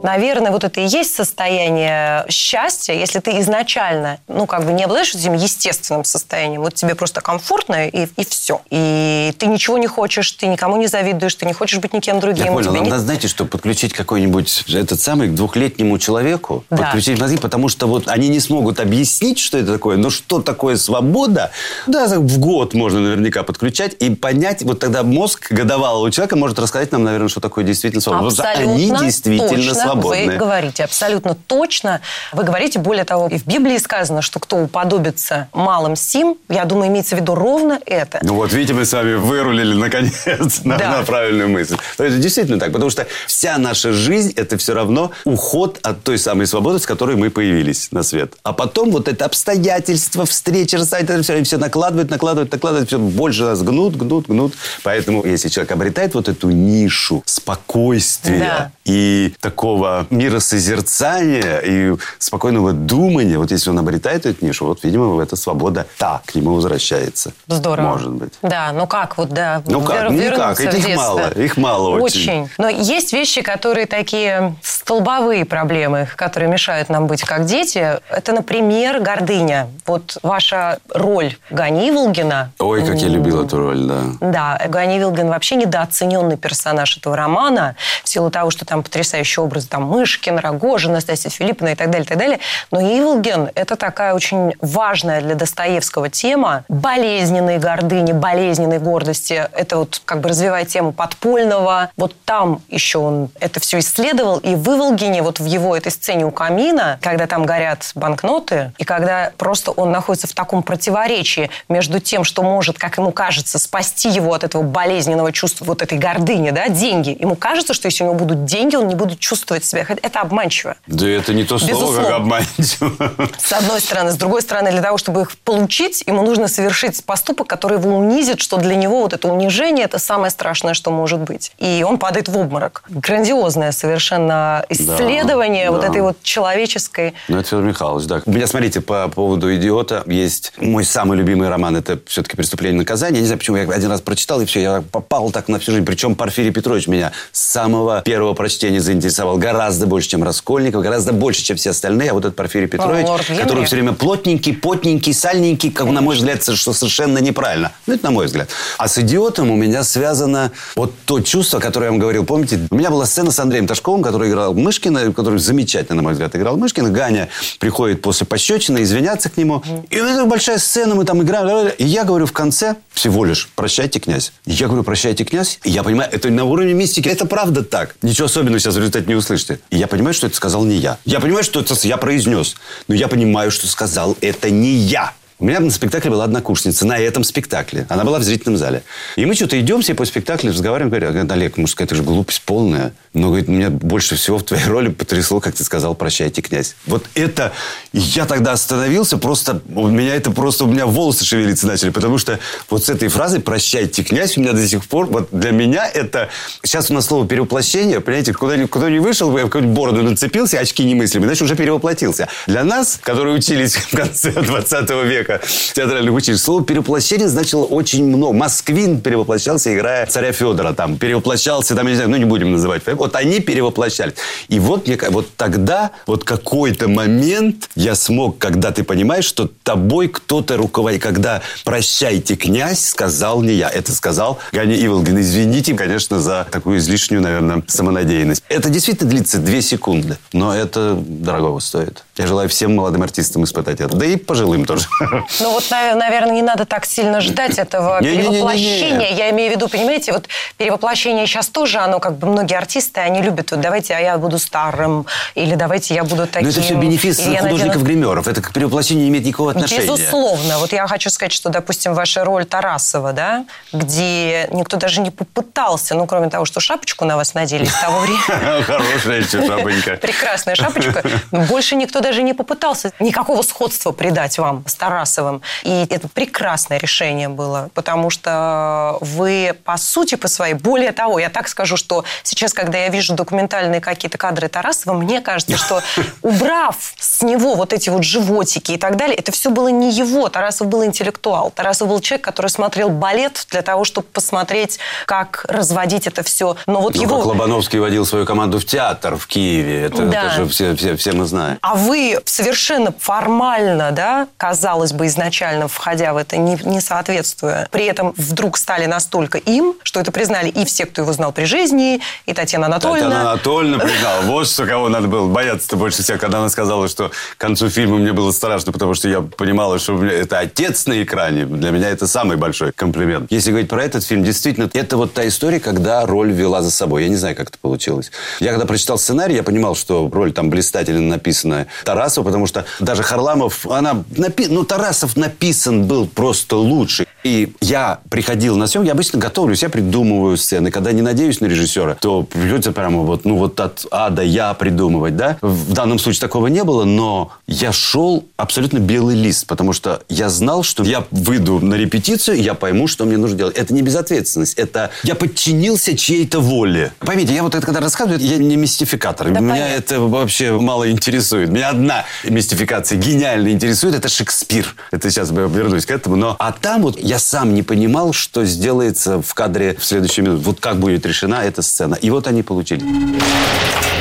[0.04, 5.14] Наверное, вот это и есть состояние счастья, если ты изначально, ну, как бы не обладаешь
[5.16, 8.62] этим естественным состоянием, вот тебе просто комфортно и, и все.
[8.70, 12.46] И ты ничего не хочешь, ты никому не завидуешь, ты не хочешь быть никем другим.
[12.46, 12.72] Я понял.
[12.74, 16.78] Нам не- надо, знаете, что подключить какой-нибудь этот самый к двухлетнему человеку, Да.
[16.78, 20.78] подключить мозги, потому что вот они не смогут объяснить, что это такое, но что такое
[20.78, 21.52] свобода,
[21.88, 26.92] да, в год можно наверняка подключать и понять, вот тогда мозг годовалого человека может рассказать
[26.92, 28.36] нам, наверное, что такое действительно свобода.
[28.36, 30.26] Потому что они действительно точно свободны.
[30.32, 32.02] Вы говорите абсолютно точно.
[32.34, 36.90] Вы говорите, более того, и в Библии сказано, что кто уподобится малым сим, я думаю,
[36.90, 38.20] имеется в виду ровно это.
[38.22, 40.26] Ну вот, видите, мы с вами вырулили наконец
[40.64, 40.92] на, Да.
[40.98, 41.78] на правильную мысль.
[41.98, 46.18] То есть, действительно так, потому что вся наша жизнь– это все равно уход от той
[46.18, 48.34] самой свободы, с которой мы появились на свет.
[48.44, 53.44] А потом вот это обстоятельства, встречи, расстояния, это все, все накладывают, накладывают, накладывают, все больше
[53.44, 54.54] нас гнут, гнут, гнут.
[54.84, 58.72] Поэтому, если человек обретает вот эту нишу спокойствия Да.
[58.86, 59.75] и такого
[60.10, 66.24] миросозерцания и спокойного думания, вот если он обретает эту нишу, вот, видимо, эта свобода так
[66.26, 67.34] к нему возвращается.
[67.48, 67.88] Здорово.
[67.88, 68.34] Может быть.
[68.42, 69.62] Да, ну как вот, да.
[69.68, 70.12] Ну как?
[70.12, 70.58] вер- никак.
[70.58, 70.96] в Их детство.
[70.96, 71.30] мало.
[71.32, 72.50] Их мало очень.
[72.58, 78.00] Но есть вещи, которые такие столбовые проблемы, которые мешают нам быть как дети.
[78.10, 79.68] Это, например, гордыня.
[79.86, 82.52] Вот ваша роль Гани Иволгина.
[82.60, 84.02] Ой, как я любил эту роль, да.
[84.22, 89.65] Да, Гани Вилгин вообще недооцененный персонаж этого романа в силу того, что там потрясающий образ
[89.70, 92.40] там Мышкин, Рогожин, Настасья Филипповна и так далее, и так далее.
[92.72, 99.48] Но Иволгин– это такая очень важная для Достоевского тема болезненной гордыни, болезненной гордости.
[99.54, 101.90] Это вот как бы развивает тему подпольного.
[101.98, 104.38] Вот там еще он это все исследовал.
[104.38, 108.84] И в Иволгине, вот в его этой сцене у камина, когда там горят банкноты, и
[108.84, 114.10] когда просто он находится в таком противоречии между тем, что может, как ему кажется, спасти
[114.10, 117.16] его от этого болезненного чувства, вот этой гордыни, да, деньги.
[117.20, 119.86] Ему кажется, что если у него будут деньги, он не будет чувствовать себя.
[119.86, 120.76] Хотя Это обманчиво.
[120.88, 122.04] Да это не то слово, Безусловно.
[122.04, 123.30] как обманчиво.
[123.38, 124.12] С одной стороны.
[124.12, 128.42] С другой стороны, для того, чтобы их получить, ему нужно совершить поступок, который его унизит,
[128.42, 131.52] что для него вот это унижение– это самое страшное, что может быть.
[131.60, 132.84] И он падает в обморок.
[132.90, 135.88] Грандиозное совершенно исследование вот да.
[135.88, 137.14] этой вот человеческой...
[137.28, 138.22] Ну, это Федор Михайлович, да.
[138.26, 141.76] У меня, смотрите, по поводу «Идиота» есть мой самый любимый роман.
[141.76, 143.18] Это все-таки «Преступление и наказание».
[143.18, 143.58] Я не знаю, почему.
[143.58, 144.62] Я один раз прочитал, и все.
[144.62, 145.86] Я попал так на всю жизнь.
[145.86, 151.44] Причем Порфирий Петрович меня с самого первого прочтения заинтересовал гораздо больше, чем Раскольников, гораздо больше,
[151.44, 152.10] чем все остальные.
[152.10, 153.42] А вот этот Порфирий Петрович, лорд Генри.
[153.42, 157.72] который все время плотненький, потненький, сальненький, как на мой взгляд, что совершенно неправильно.
[157.86, 158.50] Ну, это на мой взгляд.
[158.80, 162.26] А с «Идиотом» у меня связано вот то чувство, которое я вам говорил.
[162.26, 166.14] Помните, у меня была сцена с Андреем Ташковым, который играл Мышкина, который замечательно, на мой
[166.14, 166.90] взгляд, играл Мышкина.
[166.90, 167.30] Ганя
[167.60, 169.62] приходит после пощечины, извиняться к нему.
[169.92, 171.72] И у меня большая сцена, мы там играем.
[171.78, 174.32] И я говорю в конце всего лишь «Прощайте, князь».
[174.46, 175.60] Я говорю «Прощайте, князь».
[175.64, 177.10] И я понимаю, это на уровне мистики.
[177.10, 177.96] Это правда так.
[178.02, 179.60] Ничего особенного сейчас в результате не услышите.
[179.70, 180.98] И я понимаю, что это сказал не я.
[181.06, 182.56] Я понимаю, что это я произнес.
[182.88, 185.14] Но я понимаю, что сказал это не я.
[185.38, 187.86] У меня на спектакле была однокурсница, на этом спектакле.
[187.90, 188.84] Она была в зрительном зале.
[189.18, 192.94] И мы что-то идем все после спектакля, разговариваем, говорят, Олег, может, это же глупость полная.
[193.14, 196.78] Но, говорит, меня больше всего в твоей роли потрясло, как ты сказал, прощайте, князь.
[196.86, 197.52] Вот это...
[197.92, 199.62] Я тогда остановился, просто...
[199.74, 200.64] У меня это просто...
[200.64, 204.54] У меня волосы шевелиться начали, потому что вот с этой фразой «прощайте, князь» у меня
[204.54, 205.08] до сих пор...
[205.08, 206.30] Вот для меня это...
[206.64, 210.60] Сейчас у нас слово «перевоплощение», понимаете, куда ни, куда ни вышел, я какую-нибудь бороду нацепился,
[210.60, 212.30] очки немыслимые, значит, уже перевоплотился.
[212.48, 218.06] Для нас, которые учились в конце 20 века в театральных училищах, слово «перевоплощение» значило очень
[218.06, 218.34] много.
[218.34, 222.84] Москвин перевоплощался, играя царя Федора, там, перевоплощался, там, я не знаю, ну, не будем называть.
[222.86, 224.16] Вот они перевоплощались.
[224.48, 230.08] И вот, мне, вот тогда, вот какой-то момент я смог, когда ты понимаешь, что тобой
[230.08, 231.02] кто-то руководит.
[231.02, 233.70] Когда «прощайте, князь», сказал не я.
[233.70, 235.20] Это сказал Ганя Иволгин.
[235.20, 238.44] Извините, конечно, за такую излишнюю, наверное, самонадеянность.
[238.50, 242.04] Это действительно длится две секунды, но это дорогого стоит.
[242.18, 243.96] Я желаю всем молодым артистам испытать это.
[243.96, 244.88] Да и пожилым тоже.
[245.42, 249.12] Ну вот, нав- наверное, не надо так сильно ждать этого перевоплощения.
[249.14, 253.22] Я имею в виду, понимаете, вот перевоплощение сейчас тоже, оно как бы многие артисты, они
[253.22, 256.44] любят, вот давайте а я буду старым, или давайте я буду таким.
[256.44, 258.28] Но это все бенефис художников-гримеров.
[258.28, 259.82] Это к перевоплощению не имеет никакого отношения.
[259.82, 260.60] Безусловно.
[260.60, 265.96] Вот я хочу сказать, что, допустим, ваша роль Тарасова, да, где никто даже не попытался,
[265.96, 268.62] ну, кроме того, что шапочку на вас надели с того времени.
[268.64, 269.98] Хорошая еще шапонька.
[270.02, 271.04] Прекрасная шапочка.
[271.32, 275.42] Больше никто даже не попытался никакого сходства придать вам с Тарасовым.
[275.64, 280.54] И это прекрасное решение было, потому что вы, по сути, по своей...
[280.54, 285.20] Более того, я так скажу, что сейчас, когда я вижу документальные какие-то кадры Тарасова, мне
[285.20, 285.82] кажется, что
[286.22, 290.30] убрав с него вот эти вот животики и так далее, это все было не его.
[290.30, 291.50] Тарасов был интеллектуал.
[291.50, 296.56] Тарасов был человек, который смотрел балет для того, чтобы посмотреть, как разводить это все.
[296.68, 297.18] Но вот ну, его...
[297.18, 299.86] как Лобановский водил свою команду в театр в Киеве.
[299.86, 300.28] Это, Да.
[300.28, 301.58] это же все, все, все мы знаем.
[301.62, 301.95] А вы
[302.26, 308.58] совершенно формально, да, казалось бы, изначально входя в это, не, не соответствуя, при этом вдруг
[308.58, 312.68] стали настолько им, что это признали и все, кто его знал при жизни, и Татьяна
[312.68, 313.10] Анатольевна.
[313.10, 314.22] Татьяна Анатольевна признала.
[314.26, 317.98] Вот что кого надо было бояться-то больше всех, когда она сказала, что к концу фильма
[317.98, 321.46] мне было страшно, потому что я понимала, что это отец на экране.
[321.46, 323.32] Для меня это самый большой комплимент.
[323.32, 327.04] Если говорить про этот фильм, действительно, это вот та история, когда роль вела за собой.
[327.04, 328.12] Я не знаю, как это получилось.
[328.40, 333.04] Я когда прочитал сценарий, я понимал, что роль там блистательно написана Тарасова, потому что даже
[333.04, 334.48] Харламов, она напи...
[334.50, 337.06] ну, Тарасов написан был просто лучше.
[337.24, 340.70] И я приходил на съемки, я обычно готовлюсь, я придумываю сцены.
[340.70, 344.54] Когда не надеюсь на режиссера, то придется прямо вот, ну, вот от А до Я
[344.54, 345.38] придумывать, да?
[345.42, 350.30] В данном случае такого не было, но я шел абсолютно белый лист, потому что я
[350.30, 353.58] знал, что я выйду на репетицию, я пойму, что мне нужно делать.
[353.58, 356.92] Это не безответственность, это я подчинился чьей-то воле.
[357.00, 359.32] Поймите, я вот это когда рассказываю, я не мистификатор.
[359.32, 359.74] Да, Меня понятно.
[359.74, 361.50] это вообще мало интересует.
[361.50, 364.76] Меня одна мистификация гениально интересует, это Шекспир.
[364.92, 366.16] Это сейчас я вернусь к этому.
[366.16, 370.44] Но, а там вот я сам не понимал, что сделается в кадре в следующую минуту.
[370.44, 371.96] Вот как будет решена эта сцена.
[371.96, 372.82] И вот они получили.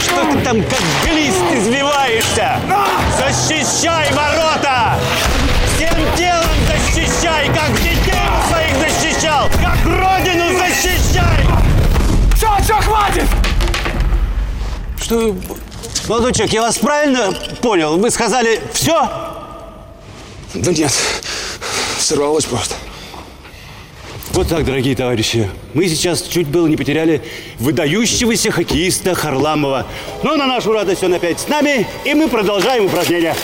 [0.00, 2.60] Что ты там как глист извиваешься?
[3.18, 4.98] Защищай ворота!
[5.76, 8.14] Всем телом защищай, как детей
[8.48, 9.48] своих защищал!
[9.60, 11.44] Как родину защищай!
[12.36, 13.24] Все, все, хватит!
[15.00, 15.34] Что...
[16.08, 17.96] Молодой человек, я вас правильно понял?
[17.96, 19.08] Вы сказали все?
[20.52, 20.92] Да нет,
[21.98, 22.74] сорвалось просто.
[24.32, 25.48] Вот так, дорогие товарищи.
[25.72, 27.22] Мы сейчас чуть было не потеряли
[27.58, 29.86] выдающегося хоккеиста Харламова.
[30.22, 33.34] Но на нашу радость он опять с нами, и мы продолжаем упражнение.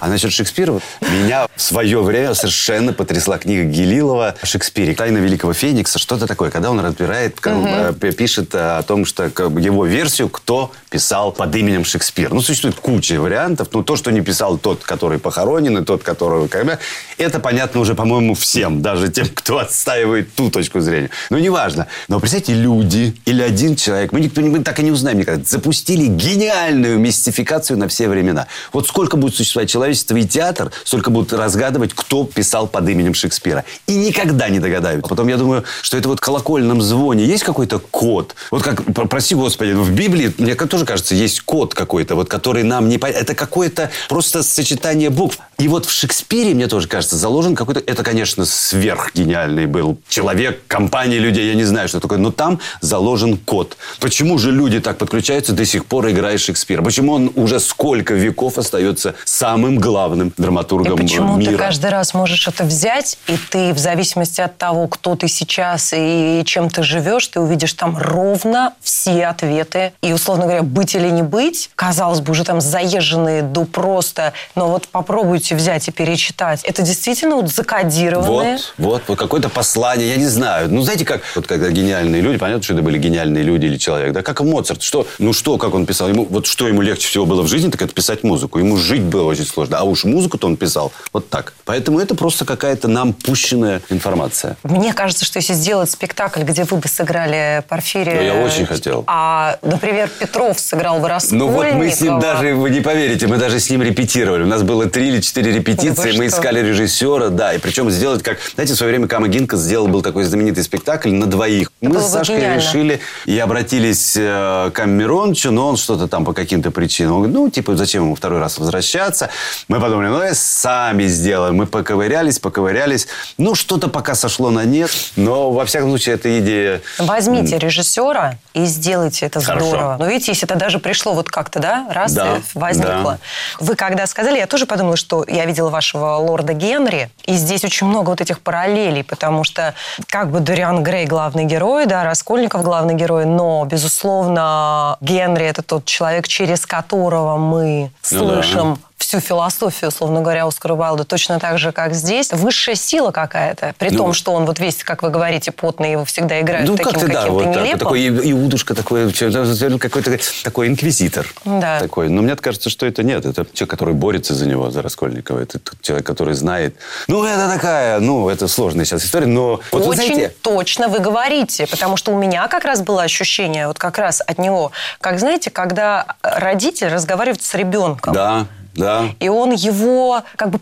[0.00, 4.94] А насчет Шекспира, меня в свое время совершенно потрясла книга Гелилова о Шекспире.
[4.94, 5.98] «Тайна Великого Феникса».
[5.98, 10.28] Что-то такое, когда он разбирает, как, э, пишет э, о том, что как его версию,
[10.28, 12.32] кто писал под именем Шекспир.
[12.32, 13.68] Ну, существует куча вариантов.
[13.72, 16.48] Ну, то, что не писал тот, который похоронен, и тот, который...
[16.48, 16.78] Как бы,
[17.18, 18.82] это понятно уже, по-моему, всем.
[18.82, 21.10] Даже тем, кто отстаивает ту точку зрения.
[21.30, 21.86] Ну, неважно.
[22.08, 25.44] Но, представьте, люди или один человек, мы, никто, не- мы так и не узнаем никогда,
[25.44, 28.46] запустили гениальную мистификацию на все времена.
[28.72, 33.64] Вот сколько будет существовать человечество и театр, столько будут разгадывать, кто писал под именем Шекспира.
[33.86, 35.08] И никогда не догадаются.
[35.08, 38.34] Потом я думаю, что это вот колокольном звоне есть какой-то код.
[38.50, 42.62] Вот как, про- прости господи, в Библии, мне тоже кажется, есть код какой-то, вот, который
[42.62, 42.96] нам не.
[42.96, 45.38] Это какое-то просто сочетание букв.
[45.58, 47.80] И вот в Шекспире, мне тоже кажется, заложен какой-то...
[47.80, 52.18] Это, конечно, сверхгениальный был человек, компания людей, я не знаю, что такое.
[52.18, 53.76] Но там заложен код.
[54.00, 56.82] Почему же люди так подключаются до сих пор, играя Шекспира?
[56.82, 61.52] Почему он уже сколько веков остается самым главным И драматургом почему мира?
[61.52, 65.92] ты каждый раз можешь это взять, и ты в зависимости от того, кто ты сейчас
[65.94, 69.92] и чем ты живешь, ты увидишь там ровно все ответы.
[70.02, 74.68] И, условно говоря, быть или не быть, казалось бы, уже там заезженные до просто, но
[74.68, 76.62] вот попробуйте взять и перечитать.
[76.64, 78.52] Это действительно вот закодированные.
[78.52, 80.68] Вот, вот, вот какое-то послание, я не знаю.
[80.70, 84.12] Ну, знаете, как, вот когда гениальные люди, понятно, что это были гениальные люди или человек,
[84.12, 87.08] да, как и Моцарт, что, ну что, как он писал, ему, вот что ему легче
[87.08, 88.58] всего было в жизни, так это писать музыку.
[88.58, 91.54] Ему жить было очень сложно, а уж музыку-то он писал вот так.
[91.64, 94.56] Поэтому это просто какая-то нам пущенная информация.
[94.62, 98.14] Мне кажется, что если сделать спектакль, где вы бы сыграли Порфирия...
[98.16, 99.04] Ну, я очень хотел.
[99.06, 102.20] А, например, Петров сыграл бы Ну вот мы с ним Раскольникова.
[102.20, 104.42] даже, вы не поверите, мы даже с ним репетировали.
[104.42, 106.38] У нас было три или четыре репетиции, Да вы мы что?
[106.38, 108.38] искали режиссера, да, и причем сделать как...
[108.54, 111.70] Знаете, в свое время Кама Гинка сделал был такой знаменитый спектакль на двоих.
[111.80, 112.60] мы было с Сашкой гениально.
[112.60, 117.12] решили и обратились э, к Каме Миронычу, но он что-то там по каким-то причинам.
[117.12, 119.30] Он говорит, ну, типа, зачем ему второй раз возвращаться?
[119.68, 121.56] Мы подумали, ну, э, сами сделаем.
[121.56, 123.06] Мы поковырялись, поковырялись.
[123.38, 126.80] Ну, что-то пока сошло на нет, но, во всяком случае, эта идея...
[126.98, 129.66] Возьмите режиссера и сделайте это Хорошо.
[129.66, 129.96] здорово.
[129.98, 133.18] Но видите, если это даже пришло вот как-то, да, раз Да, возникло.
[133.60, 137.86] Вы когда сказали, я тоже подумала, что я видела вашего лорда Генри, и здесь очень
[137.86, 139.74] много вот этих параллелей, потому что
[140.08, 145.84] как бы Дориан Грей главный герой, да, Раскольников главный герой, но, безусловно, Генри это тот
[145.84, 148.76] человек, через которого мы Ну да.
[149.04, 152.32] Всю философию, условно говоря, Оскара Уайлда точно так же, как здесь.
[152.32, 153.74] Высшая сила какая-то.
[153.78, 153.98] При Ну.
[153.98, 157.08] том, что он вот весь, как вы говорите, потный, его всегда играют Ну, таким как-то,
[157.12, 157.56] да, вот так.
[157.56, 157.78] нелепым.
[157.80, 161.26] Такой и- иудушка такой, че- какой-то такой инквизитор.
[161.44, 161.78] Да.
[161.80, 162.08] Такой.
[162.08, 163.26] Но мне кажется, что это нет.
[163.26, 165.38] Это человек, который борется за него, за Раскольникова.
[165.40, 166.76] Это тот человек, который знает.
[167.06, 169.60] Ну, это такая, ну, это сложная сейчас история, но...
[169.70, 173.66] Вот вы Очень знаете, точно вы говорите, потому что у меня как раз было ощущение
[173.66, 179.10] вот как раз от него, как знаете, когда родитель разговаривает с ребенком, да, да.
[179.20, 180.58] и он его как бы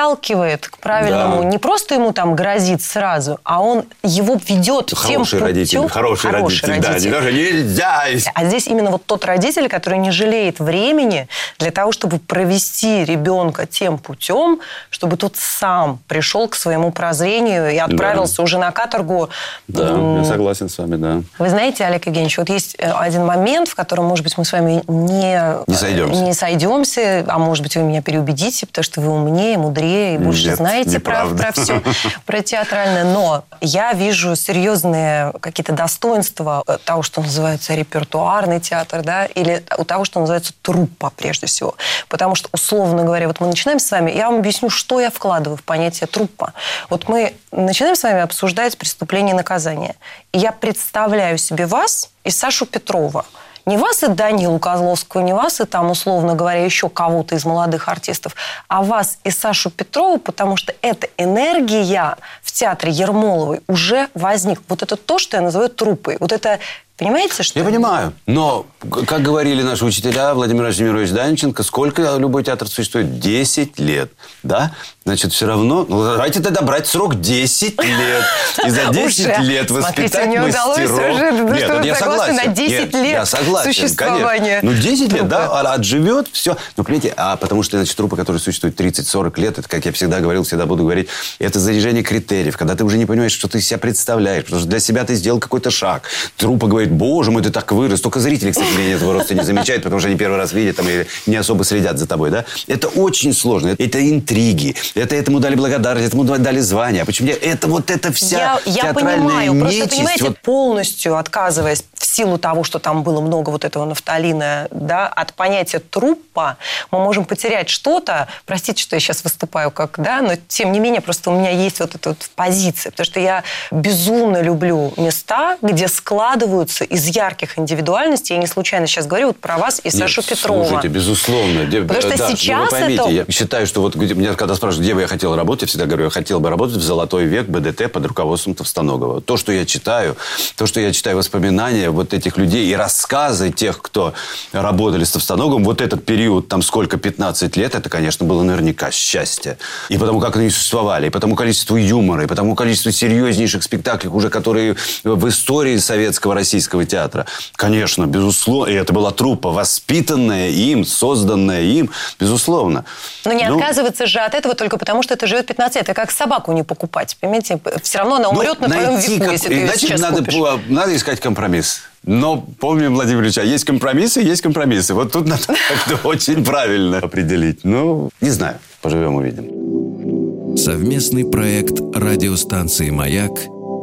[0.00, 1.48] подталкивает к правильному, Да.
[1.48, 5.46] не просто ему там грозит сразу, а он его ведет тем Хороший путем.
[5.46, 6.98] родитель, хороший, родитель, да.
[6.98, 8.04] Не даже нельзя.
[8.34, 13.66] А здесь именно вот тот родитель, который не жалеет времени для того, чтобы провести ребенка
[13.66, 14.60] тем путем,
[14.90, 19.28] чтобы тот сам пришел к своему прозрению и отправился уже на каторгу.
[19.68, 21.22] Да, я согласен с вами, да.
[21.38, 24.52] Вы знаете, Олег Евгеньевич, вот есть э, один момент, в котором, может быть, мы с
[24.52, 26.22] вами не, Не сойдемся.
[26.22, 30.48] не сойдемся, а может быть, вы меня переубедите, потому что вы умнее, мудрее и больше
[30.48, 31.82] Нет, знаете про, про все,
[32.26, 33.04] про театральное.
[33.04, 39.84] Но я вижу серьезные какие-то достоинства э, того, что называется репертуарный театр, да, или у
[39.84, 41.74] того, что называется труппа, прежде всего.
[42.08, 45.56] Потому что, условно говоря, вот мы начинаем с вами, я вам объясню, что я вкладываю
[45.56, 46.52] в понятие труппа.
[46.88, 49.96] Вот мы начинаем с вами обсуждать преступление и наказание.
[50.32, 53.24] И я представляю себе вас и Сашу Петрова.
[53.70, 57.88] Не вас и Данилу Козловского, не вас и там, условно говоря, еще кого-то из молодых
[57.88, 58.34] артистов,
[58.66, 64.60] а вас и Сашу Петрова, потому что эта энергия в театре Ермоловой уже возник.
[64.66, 66.16] Вот это то, что я называю труппой.
[66.18, 66.58] Вот это,
[67.00, 67.58] понимаете, что...
[67.58, 68.12] Я понимаю.
[68.26, 68.66] Но,
[69.06, 73.18] как говорили наши учителя, Владимир Владимирович Данченко, сколько любой театр существует?
[73.18, 74.12] 10 лет.
[74.42, 74.72] Да?
[75.04, 75.86] Значит, все равно...
[75.88, 78.24] Ну, давайте тогда брать срок 10 лет.
[78.66, 79.42] И за 10 Уже.
[79.42, 81.14] лет Смотрите, воспитать мне удалось мастеров.
[81.14, 82.36] уже, ну, Нет, что я согласен.
[82.36, 84.70] на 10 Нет, лет я согласен, существования конечно.
[84.70, 85.26] Ну, 10 лет, труппы.
[85.28, 86.56] да, а отживет, все.
[86.76, 90.20] Ну, понимаете, а потому что, значит, труппа, которая существует 30-40 лет, это, как я всегда
[90.20, 91.08] говорил, всегда буду говорить,
[91.38, 94.80] это заряжение критериев, когда ты уже не понимаешь, что ты себя представляешь, потому что для
[94.80, 96.02] себя ты сделал какой-то шаг.
[96.36, 98.00] Труппа говорит, боже мой, ты так вырос.
[98.00, 100.86] Только зрители, к сожалению, этого роста не замечают, потому что они первый раз видят там,
[100.88, 102.44] и не особо следят за тобой, да.
[102.66, 103.74] Это очень сложно.
[103.78, 104.74] Это интриги.
[104.94, 107.02] Это этому дали благодарность, этому дали звание.
[107.02, 111.16] А почему это вот это вся я, я театральная понимаю, просто нечисть, понимаете, вот полностью
[111.16, 111.84] отказываясь
[112.20, 116.58] силу того, что там было много вот этого нафталина, да, от понятия труппа,
[116.90, 118.28] мы можем потерять что-то.
[118.44, 121.80] Простите, что я сейчас выступаю как, да, но тем не менее просто у меня есть
[121.80, 128.34] вот эта вот позиция, потому что я безумно люблю места, где складываются из ярких индивидуальностей.
[128.36, 130.64] Я не случайно сейчас говорю вот про вас и Нет, Сашу Петрова.
[130.64, 131.64] Слушайте, безусловно.
[131.64, 134.34] Де- Потому что да, ну, сейчас вы поймите, это- я считаю, что вот где- меня
[134.34, 136.82] когда спрашивают, где бы я хотел работать, я всегда говорю, я хотел бы работать в
[136.82, 139.22] золотой век БДТ под руководством Товстоногова.
[139.22, 140.16] То, что я читаю,
[140.56, 144.14] то, что я читаю воспоминания вот этих людей и рассказы тех, кто
[144.52, 149.58] работали с Товстоноговым, вот этот период, там сколько, 15 лет, это, конечно, было наверняка счастье.
[149.88, 154.28] И потому как они существовали, и потому количеству юмора, и потому количеству серьезнейших спектаклей, уже
[154.30, 157.26] которые в истории советского российского театра.
[157.56, 158.70] Конечно, безусловно.
[158.70, 162.84] И это была труппа, воспитанная им, созданная им, безусловно.
[163.24, 165.84] Но не Ну, отказываться же от этого только потому, что это живет 15 лет.
[165.84, 167.60] Это как собаку не покупать, понимаете?
[167.82, 170.00] Все равно она ну, умрет на твоем найти веку, как- если ты ее Значит, сейчас
[170.00, 170.22] надо,
[170.68, 171.82] надо искать компромисс.
[172.04, 174.94] Но помним, Владимир Ильич, а есть компромиссы, есть компромиссы.
[174.94, 177.64] Вот тут надо как-то очень правильно определить.
[177.64, 178.58] Ну, не знаю.
[178.80, 180.56] Поживем, увидим.
[180.56, 183.32] Совместный проект радиостанции «Маяк»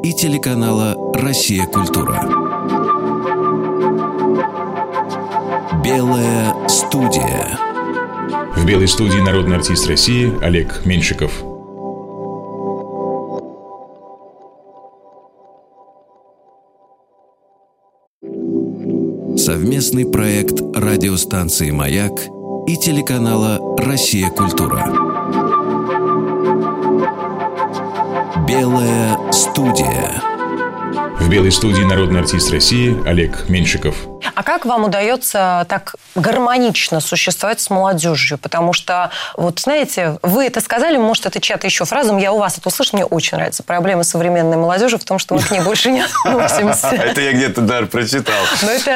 [0.03, 1.65] и телеканала «Россия.
[1.65, 2.21] Культура».
[5.83, 7.57] Белая студия.
[8.55, 11.31] В белой студии народный артист России Олег Меньшиков.
[19.67, 22.13] Совместный проект радиостанции «Маяк»
[22.67, 24.29] и телеканала «Россия.
[24.29, 24.79] Культура».
[28.47, 30.21] Белая студия.
[31.19, 33.97] В белой студии народный артист России Олег Меньшиков.
[34.37, 38.37] А как вам удается так гармонично существовать с молодежью?
[38.37, 42.55] Потому что, вот знаете, вы это сказали, может, это чья-то еще фраза, я у вас
[42.59, 43.63] это услышала, мне очень нравится.
[43.63, 46.89] Проблема современной молодежи в том, что мы к ней больше не относимся.
[46.89, 48.35] Это я где-то даже прочитал.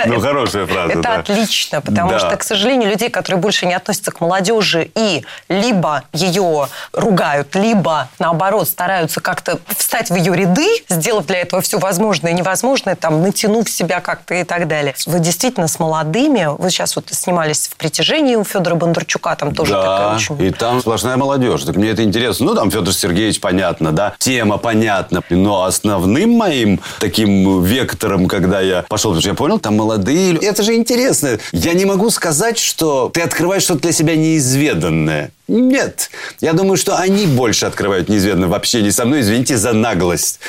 [0.06, 4.22] Ну, хорошая фраза, Это отлично, потому что, к сожалению, людей, которые больше не относятся к
[4.22, 11.40] молодежи и либо ее ругают, либо, наоборот, стараются как-то встать в ее ряды, сделав для
[11.40, 14.94] этого все возможное и невозможное, там, натянув себя как-то и так далее.
[15.08, 16.50] Вы действительно с молодыми.
[16.58, 20.44] Вы сейчас вот снимались в «Притяжении» у Федора Бондарчука, там тоже да, такая очень...
[20.46, 21.64] и там сплошная молодежь.
[21.64, 22.48] Так мне это интересно.
[22.48, 25.24] Ну, там Федор Сергеевич, понятно, да, тема понятна.
[25.30, 30.46] Но основным моим таким вектором, когда я пошел, потому что я понял, там молодые люди.
[30.46, 31.40] Это же интересно.
[31.54, 35.32] Я не могу сказать, что ты открываешь что-то для себя неизведанное.
[35.48, 36.10] Нет.
[36.40, 39.22] Я думаю, что они больше открывают неизведанное в общении со мной.
[39.22, 40.40] Извините за наглость.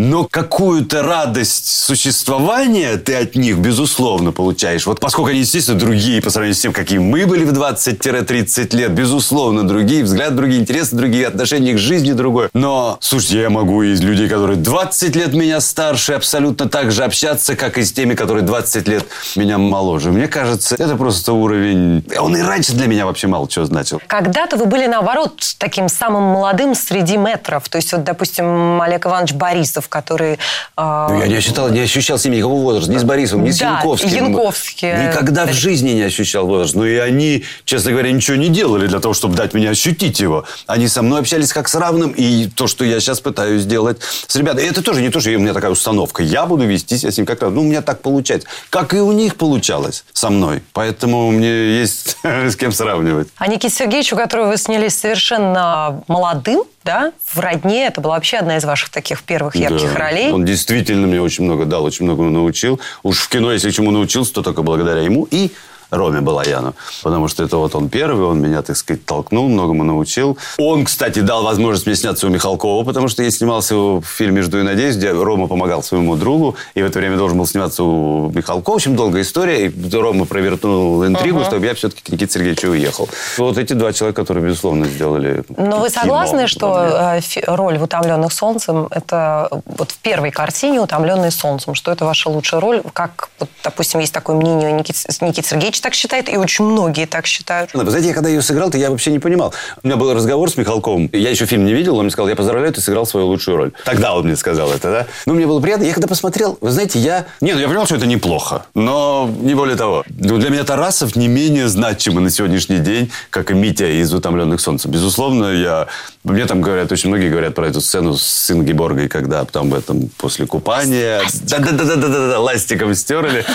[0.00, 4.86] Но какую-то радость существования ты от них, безусловно, получаешь.
[4.86, 8.92] Вот поскольку они, естественно, другие по сравнению с тем, какие мы были в 20-30 лет,
[8.92, 12.48] безусловно, другие, взгляд другие, интересы другие, отношения к жизни другое.
[12.54, 17.54] Но, слушайте, я могу из людей, которые 20 лет меня старше, абсолютно так же общаться,
[17.54, 19.04] как и с теми, которые 20 лет
[19.36, 20.12] меня моложе.
[20.12, 22.06] Мне кажется, это просто уровень...
[22.18, 24.00] Он и раньше для меня вообще мало чего значил.
[24.06, 27.68] Когда-то вы были, наоборот, таким самым молодым среди метров.
[27.68, 30.38] То есть, вот, допустим, Олег Иванович Борисов, который...
[30.78, 31.08] Э...
[31.20, 32.90] Я не ощущал, не ощущал себя никакого возраста.
[32.90, 34.08] Ни с Борисовым, ни с да, Янковским.
[34.08, 35.08] Янковский.
[35.08, 36.74] Никогда в жизни не ощущал возраст.
[36.74, 40.44] Но и они, честно говоря, ничего не делали для того, чтобы дать мне ощутить его.
[40.66, 42.12] Они со мной общались как с равным.
[42.12, 44.66] И то, что я сейчас пытаюсь сделать с ребятами.
[44.66, 46.22] Это тоже не то, что у меня такая установка.
[46.22, 47.50] Я буду вести себя с ним как-то.
[47.50, 48.48] Ну, у меня так получается.
[48.70, 50.62] Как и у них получалось со мной.
[50.72, 53.28] Поэтому мне есть с кем сравнивать.
[53.36, 57.86] А Никита Сергеевич, у которого вы снялись совершенно молодым, да, в «Родне».
[57.86, 59.98] Это была вообще одна из ваших таких первых ярких да.
[59.98, 60.32] ролей.
[60.32, 62.80] Он действительно мне очень много дал, очень многому научил.
[63.02, 65.28] Уж в кино, если чему научился, то только благодаря ему.
[65.30, 65.52] И
[65.90, 66.74] Роме Балаяну.
[67.02, 70.38] Потому что это вот он первый, он меня, так сказать, толкнул, многому научил.
[70.58, 74.58] Он, кстати, дал возможность мне сняться у Михалкова, потому что я снимался в фильме «Жду
[74.58, 78.30] и надеюсь», где Рома помогал своему другу, и в это время должен был сниматься у
[78.30, 78.74] Михалкова.
[78.74, 79.66] В общем, долгая история.
[79.66, 81.46] И Рома провернул интригу, uh-huh.
[81.46, 83.08] чтобы я все-таки к Никите Сергеевичу уехал.
[83.36, 88.32] Вот эти два человека, которые, безусловно, сделали Но вы согласны, что э, роль в «Утомленных
[88.32, 92.82] солнцем»– это вот в первой картине «Утомленные солнцем», что это ваша лучшая роль?
[92.92, 97.26] Как, вот, допустим, есть такое мнение Никиты, Никиты Сергеевича, так считает, и очень многие так
[97.26, 97.70] считают.
[97.74, 99.54] Вы знаете, я когда ее сыграл, то я вообще не понимал.
[99.82, 101.10] У меня был разговор с Михалковым.
[101.12, 103.72] Я еще фильм не видел, он мне сказал, я поздравляю, ты сыграл свою лучшую роль.
[103.84, 105.06] Тогда он мне сказал это, да?
[105.26, 105.84] Ну, мне было приятно.
[105.84, 107.26] Я когда посмотрел, вы знаете, я...
[107.40, 110.04] Не, ну я понимал, что это неплохо, но не более того.
[110.08, 114.60] Ну, для меня Тарасов не менее значимый на сегодняшний день, как и Митя из «Утомленных
[114.60, 114.90] солнцем».
[114.90, 115.88] Безусловно, я...
[116.22, 120.10] Мне там говорят, очень многие говорят про эту сцену с Ингеборгой, когда там в этом
[120.18, 121.22] после купания...
[121.44, 123.46] Да-да-да-да-да, ластиком стерли.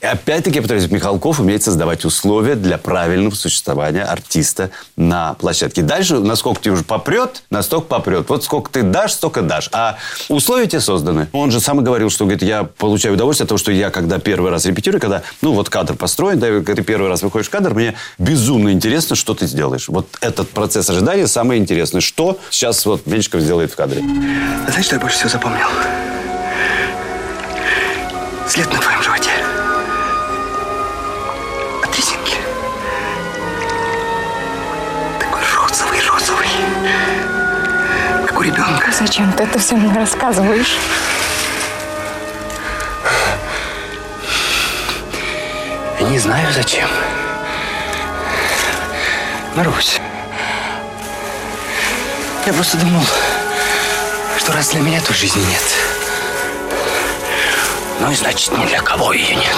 [0.00, 5.82] И опять-таки, я повторюсь, Михалков умеет создавать условия для правильного существования артиста на площадке.
[5.82, 8.28] Дальше, насколько тебе уже попрет, настолько попрет.
[8.28, 9.68] Вот сколько ты дашь, столько дашь.
[9.72, 9.96] А
[10.28, 11.28] условия тебе созданы.
[11.30, 14.50] Он же сам говорил, что говорит, я получаю удовольствие от того, что я когда первый
[14.50, 17.74] раз репетирую, когда, ну, вот кадр построен, да, когда ты первый раз выходишь в кадр,
[17.74, 19.88] мне безумно интересно, что ты сделаешь.
[19.88, 22.07] Вот этот процесс ожидания самое интересное.
[22.08, 24.00] Что сейчас вот Меньшиков сделает в кадре.
[24.00, 25.68] Знаешь, что я больше всего запомнил?
[28.48, 29.30] След на твоем животе.
[31.84, 32.38] От резинки.
[35.20, 36.48] Такой розовый, розовый.
[38.26, 38.90] Как у ребенка.
[38.98, 40.78] Зачем ты это все мне рассказываешь?
[46.00, 46.88] Не знаю, зачем.
[49.54, 49.97] Марусь.
[52.48, 53.02] Я просто думал,
[54.38, 55.62] что раз для меня, то жизни нет.
[58.00, 59.56] Ну и значит, ни для кого ее нет.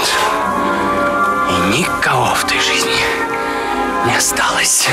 [1.51, 2.97] И никого в той жизни
[4.07, 4.89] не осталось.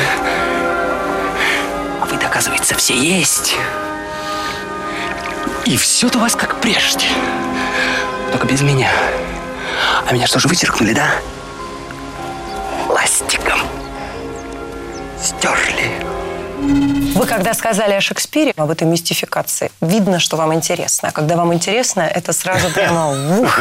[2.00, 3.56] А вы, оказывается, все есть.
[5.66, 7.08] И все-то у вас как прежде.
[8.32, 8.92] Только без меня.
[10.08, 11.14] А меня что же вычеркнули, да?
[12.90, 13.60] Ластиком.
[15.20, 16.27] Стерли.
[16.60, 21.10] Вы когда сказали о Шекспире, об этой мистификации, видно, что вам интересно.
[21.10, 23.60] А когда вам интересно, это сразу прямо ух,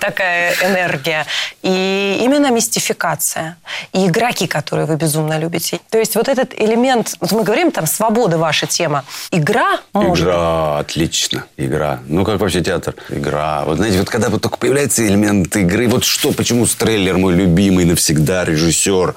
[0.00, 1.26] такая энергия.
[1.62, 3.56] И именно мистификация.
[3.92, 5.80] И игроки, которые вы безумно любите.
[5.90, 9.04] То есть вот этот элемент, вот мы говорим, там, свобода ваша тема.
[9.30, 11.44] Игра может Игра, отлично.
[11.56, 12.00] Игра.
[12.06, 12.94] Ну, как вообще театр?
[13.08, 13.64] Игра.
[13.64, 17.84] Вот знаете, вот когда вот только появляется элемент игры, вот что, почему Стреллер мой любимый
[17.84, 19.14] навсегда режиссер?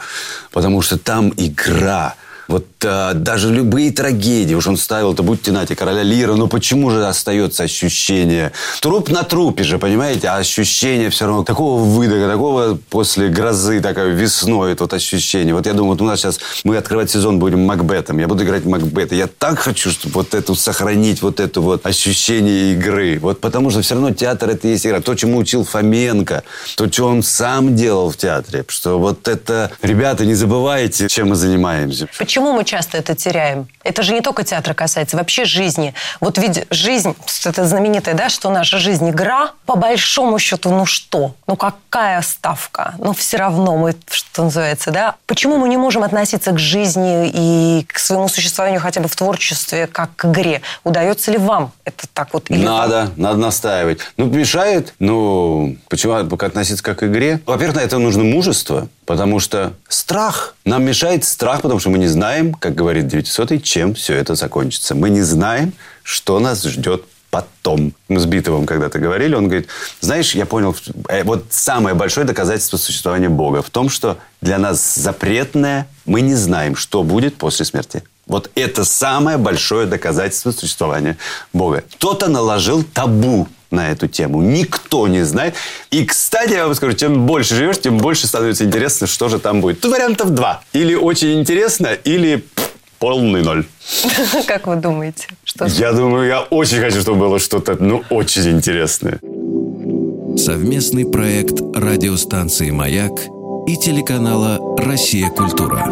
[0.51, 2.15] Потому что там игра.
[2.53, 6.91] Вот а, даже любые трагедии, уж он ставил, то будьте нате, короля Лира, но почему
[6.91, 8.51] же остается ощущение?
[8.79, 10.27] Труп на трупе же, понимаете?
[10.27, 15.55] А ощущение все равно такого выдоха, такого после грозы, такой весной, это вот ощущение.
[15.55, 18.19] Вот я думаю, вот у нас сейчас мы открывать сезон будем Макбетом.
[18.19, 19.15] Я буду играть Макбета.
[19.15, 23.17] Я так хочу, чтобы вот эту сохранить, вот это вот ощущение игры.
[23.19, 25.01] Вот потому что все равно театр это есть игра.
[25.01, 26.43] То, чему учил Фоменко,
[26.77, 28.63] то, что он сам делал в театре.
[28.67, 29.71] Что вот это...
[29.81, 32.07] Ребята, не забывайте, чем мы занимаемся.
[32.19, 33.67] Почему мы часто это теряем?
[33.84, 35.93] Это же не только театра касается, вообще жизни.
[36.19, 37.15] Вот ведь жизнь,
[37.45, 41.36] это знаменитое, да, что наша жизнь игра, по большому счету, ну что?
[41.47, 42.95] Ну какая ставка?
[42.97, 45.15] Ну все равно мы, что называется, да?
[45.25, 49.88] Почему мы не можем относиться к жизни и к своему существованию хотя бы в творчестве
[49.88, 50.61] как к игре?
[50.84, 52.49] Удается ли вам это так вот?
[52.49, 53.13] Или надо, вам?
[53.17, 53.99] надо настаивать.
[54.17, 57.41] Ну, мешает, ну, почему относиться как к игре?
[57.45, 62.07] Во-первых, на это нужно мужество, потому что страх, нам мешает страх, потому что мы не
[62.07, 64.93] знаем, как говорит 900 чем все это закончится.
[64.93, 67.93] Мы не знаем, что нас ждет потом.
[68.07, 69.67] Мы с Битовым когда-то говорили, он говорит,
[69.99, 70.76] знаешь, я понял,
[71.09, 76.36] э, вот самое большое доказательство существования Бога в том, что для нас запретное, мы не
[76.36, 78.03] знаем, что будет после смерти.
[78.28, 81.17] Вот это самое большое доказательство существования
[81.51, 81.84] Бога.
[81.95, 84.43] Кто-то наложил табу на эту тему.
[84.43, 85.55] Никто не знает.
[85.89, 89.61] И, кстати, я вам скажу, чем больше живешь, тем больше становится интересно, что же там
[89.61, 89.82] будет.
[89.82, 90.61] Тут вариантов два.
[90.74, 92.45] Или очень интересно, или
[93.03, 93.65] полный ноль.
[94.47, 95.27] Как вы думаете?
[95.43, 99.19] Что я думаю, я очень хочу, чтобы было что-то, ну, очень интересное.
[100.37, 103.11] Совместный проект радиостанции «Маяк»
[103.67, 105.29] и телеканала «Россия.
[105.29, 105.85] Культура».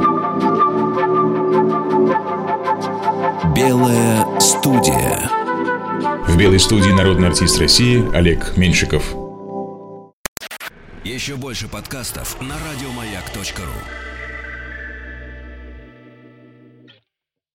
[3.53, 5.29] Белая студия.
[6.29, 9.03] В белой студии народный артист России Олег Меньшиков.
[11.03, 14.10] Еще больше подкастов на радиомаяк.ру.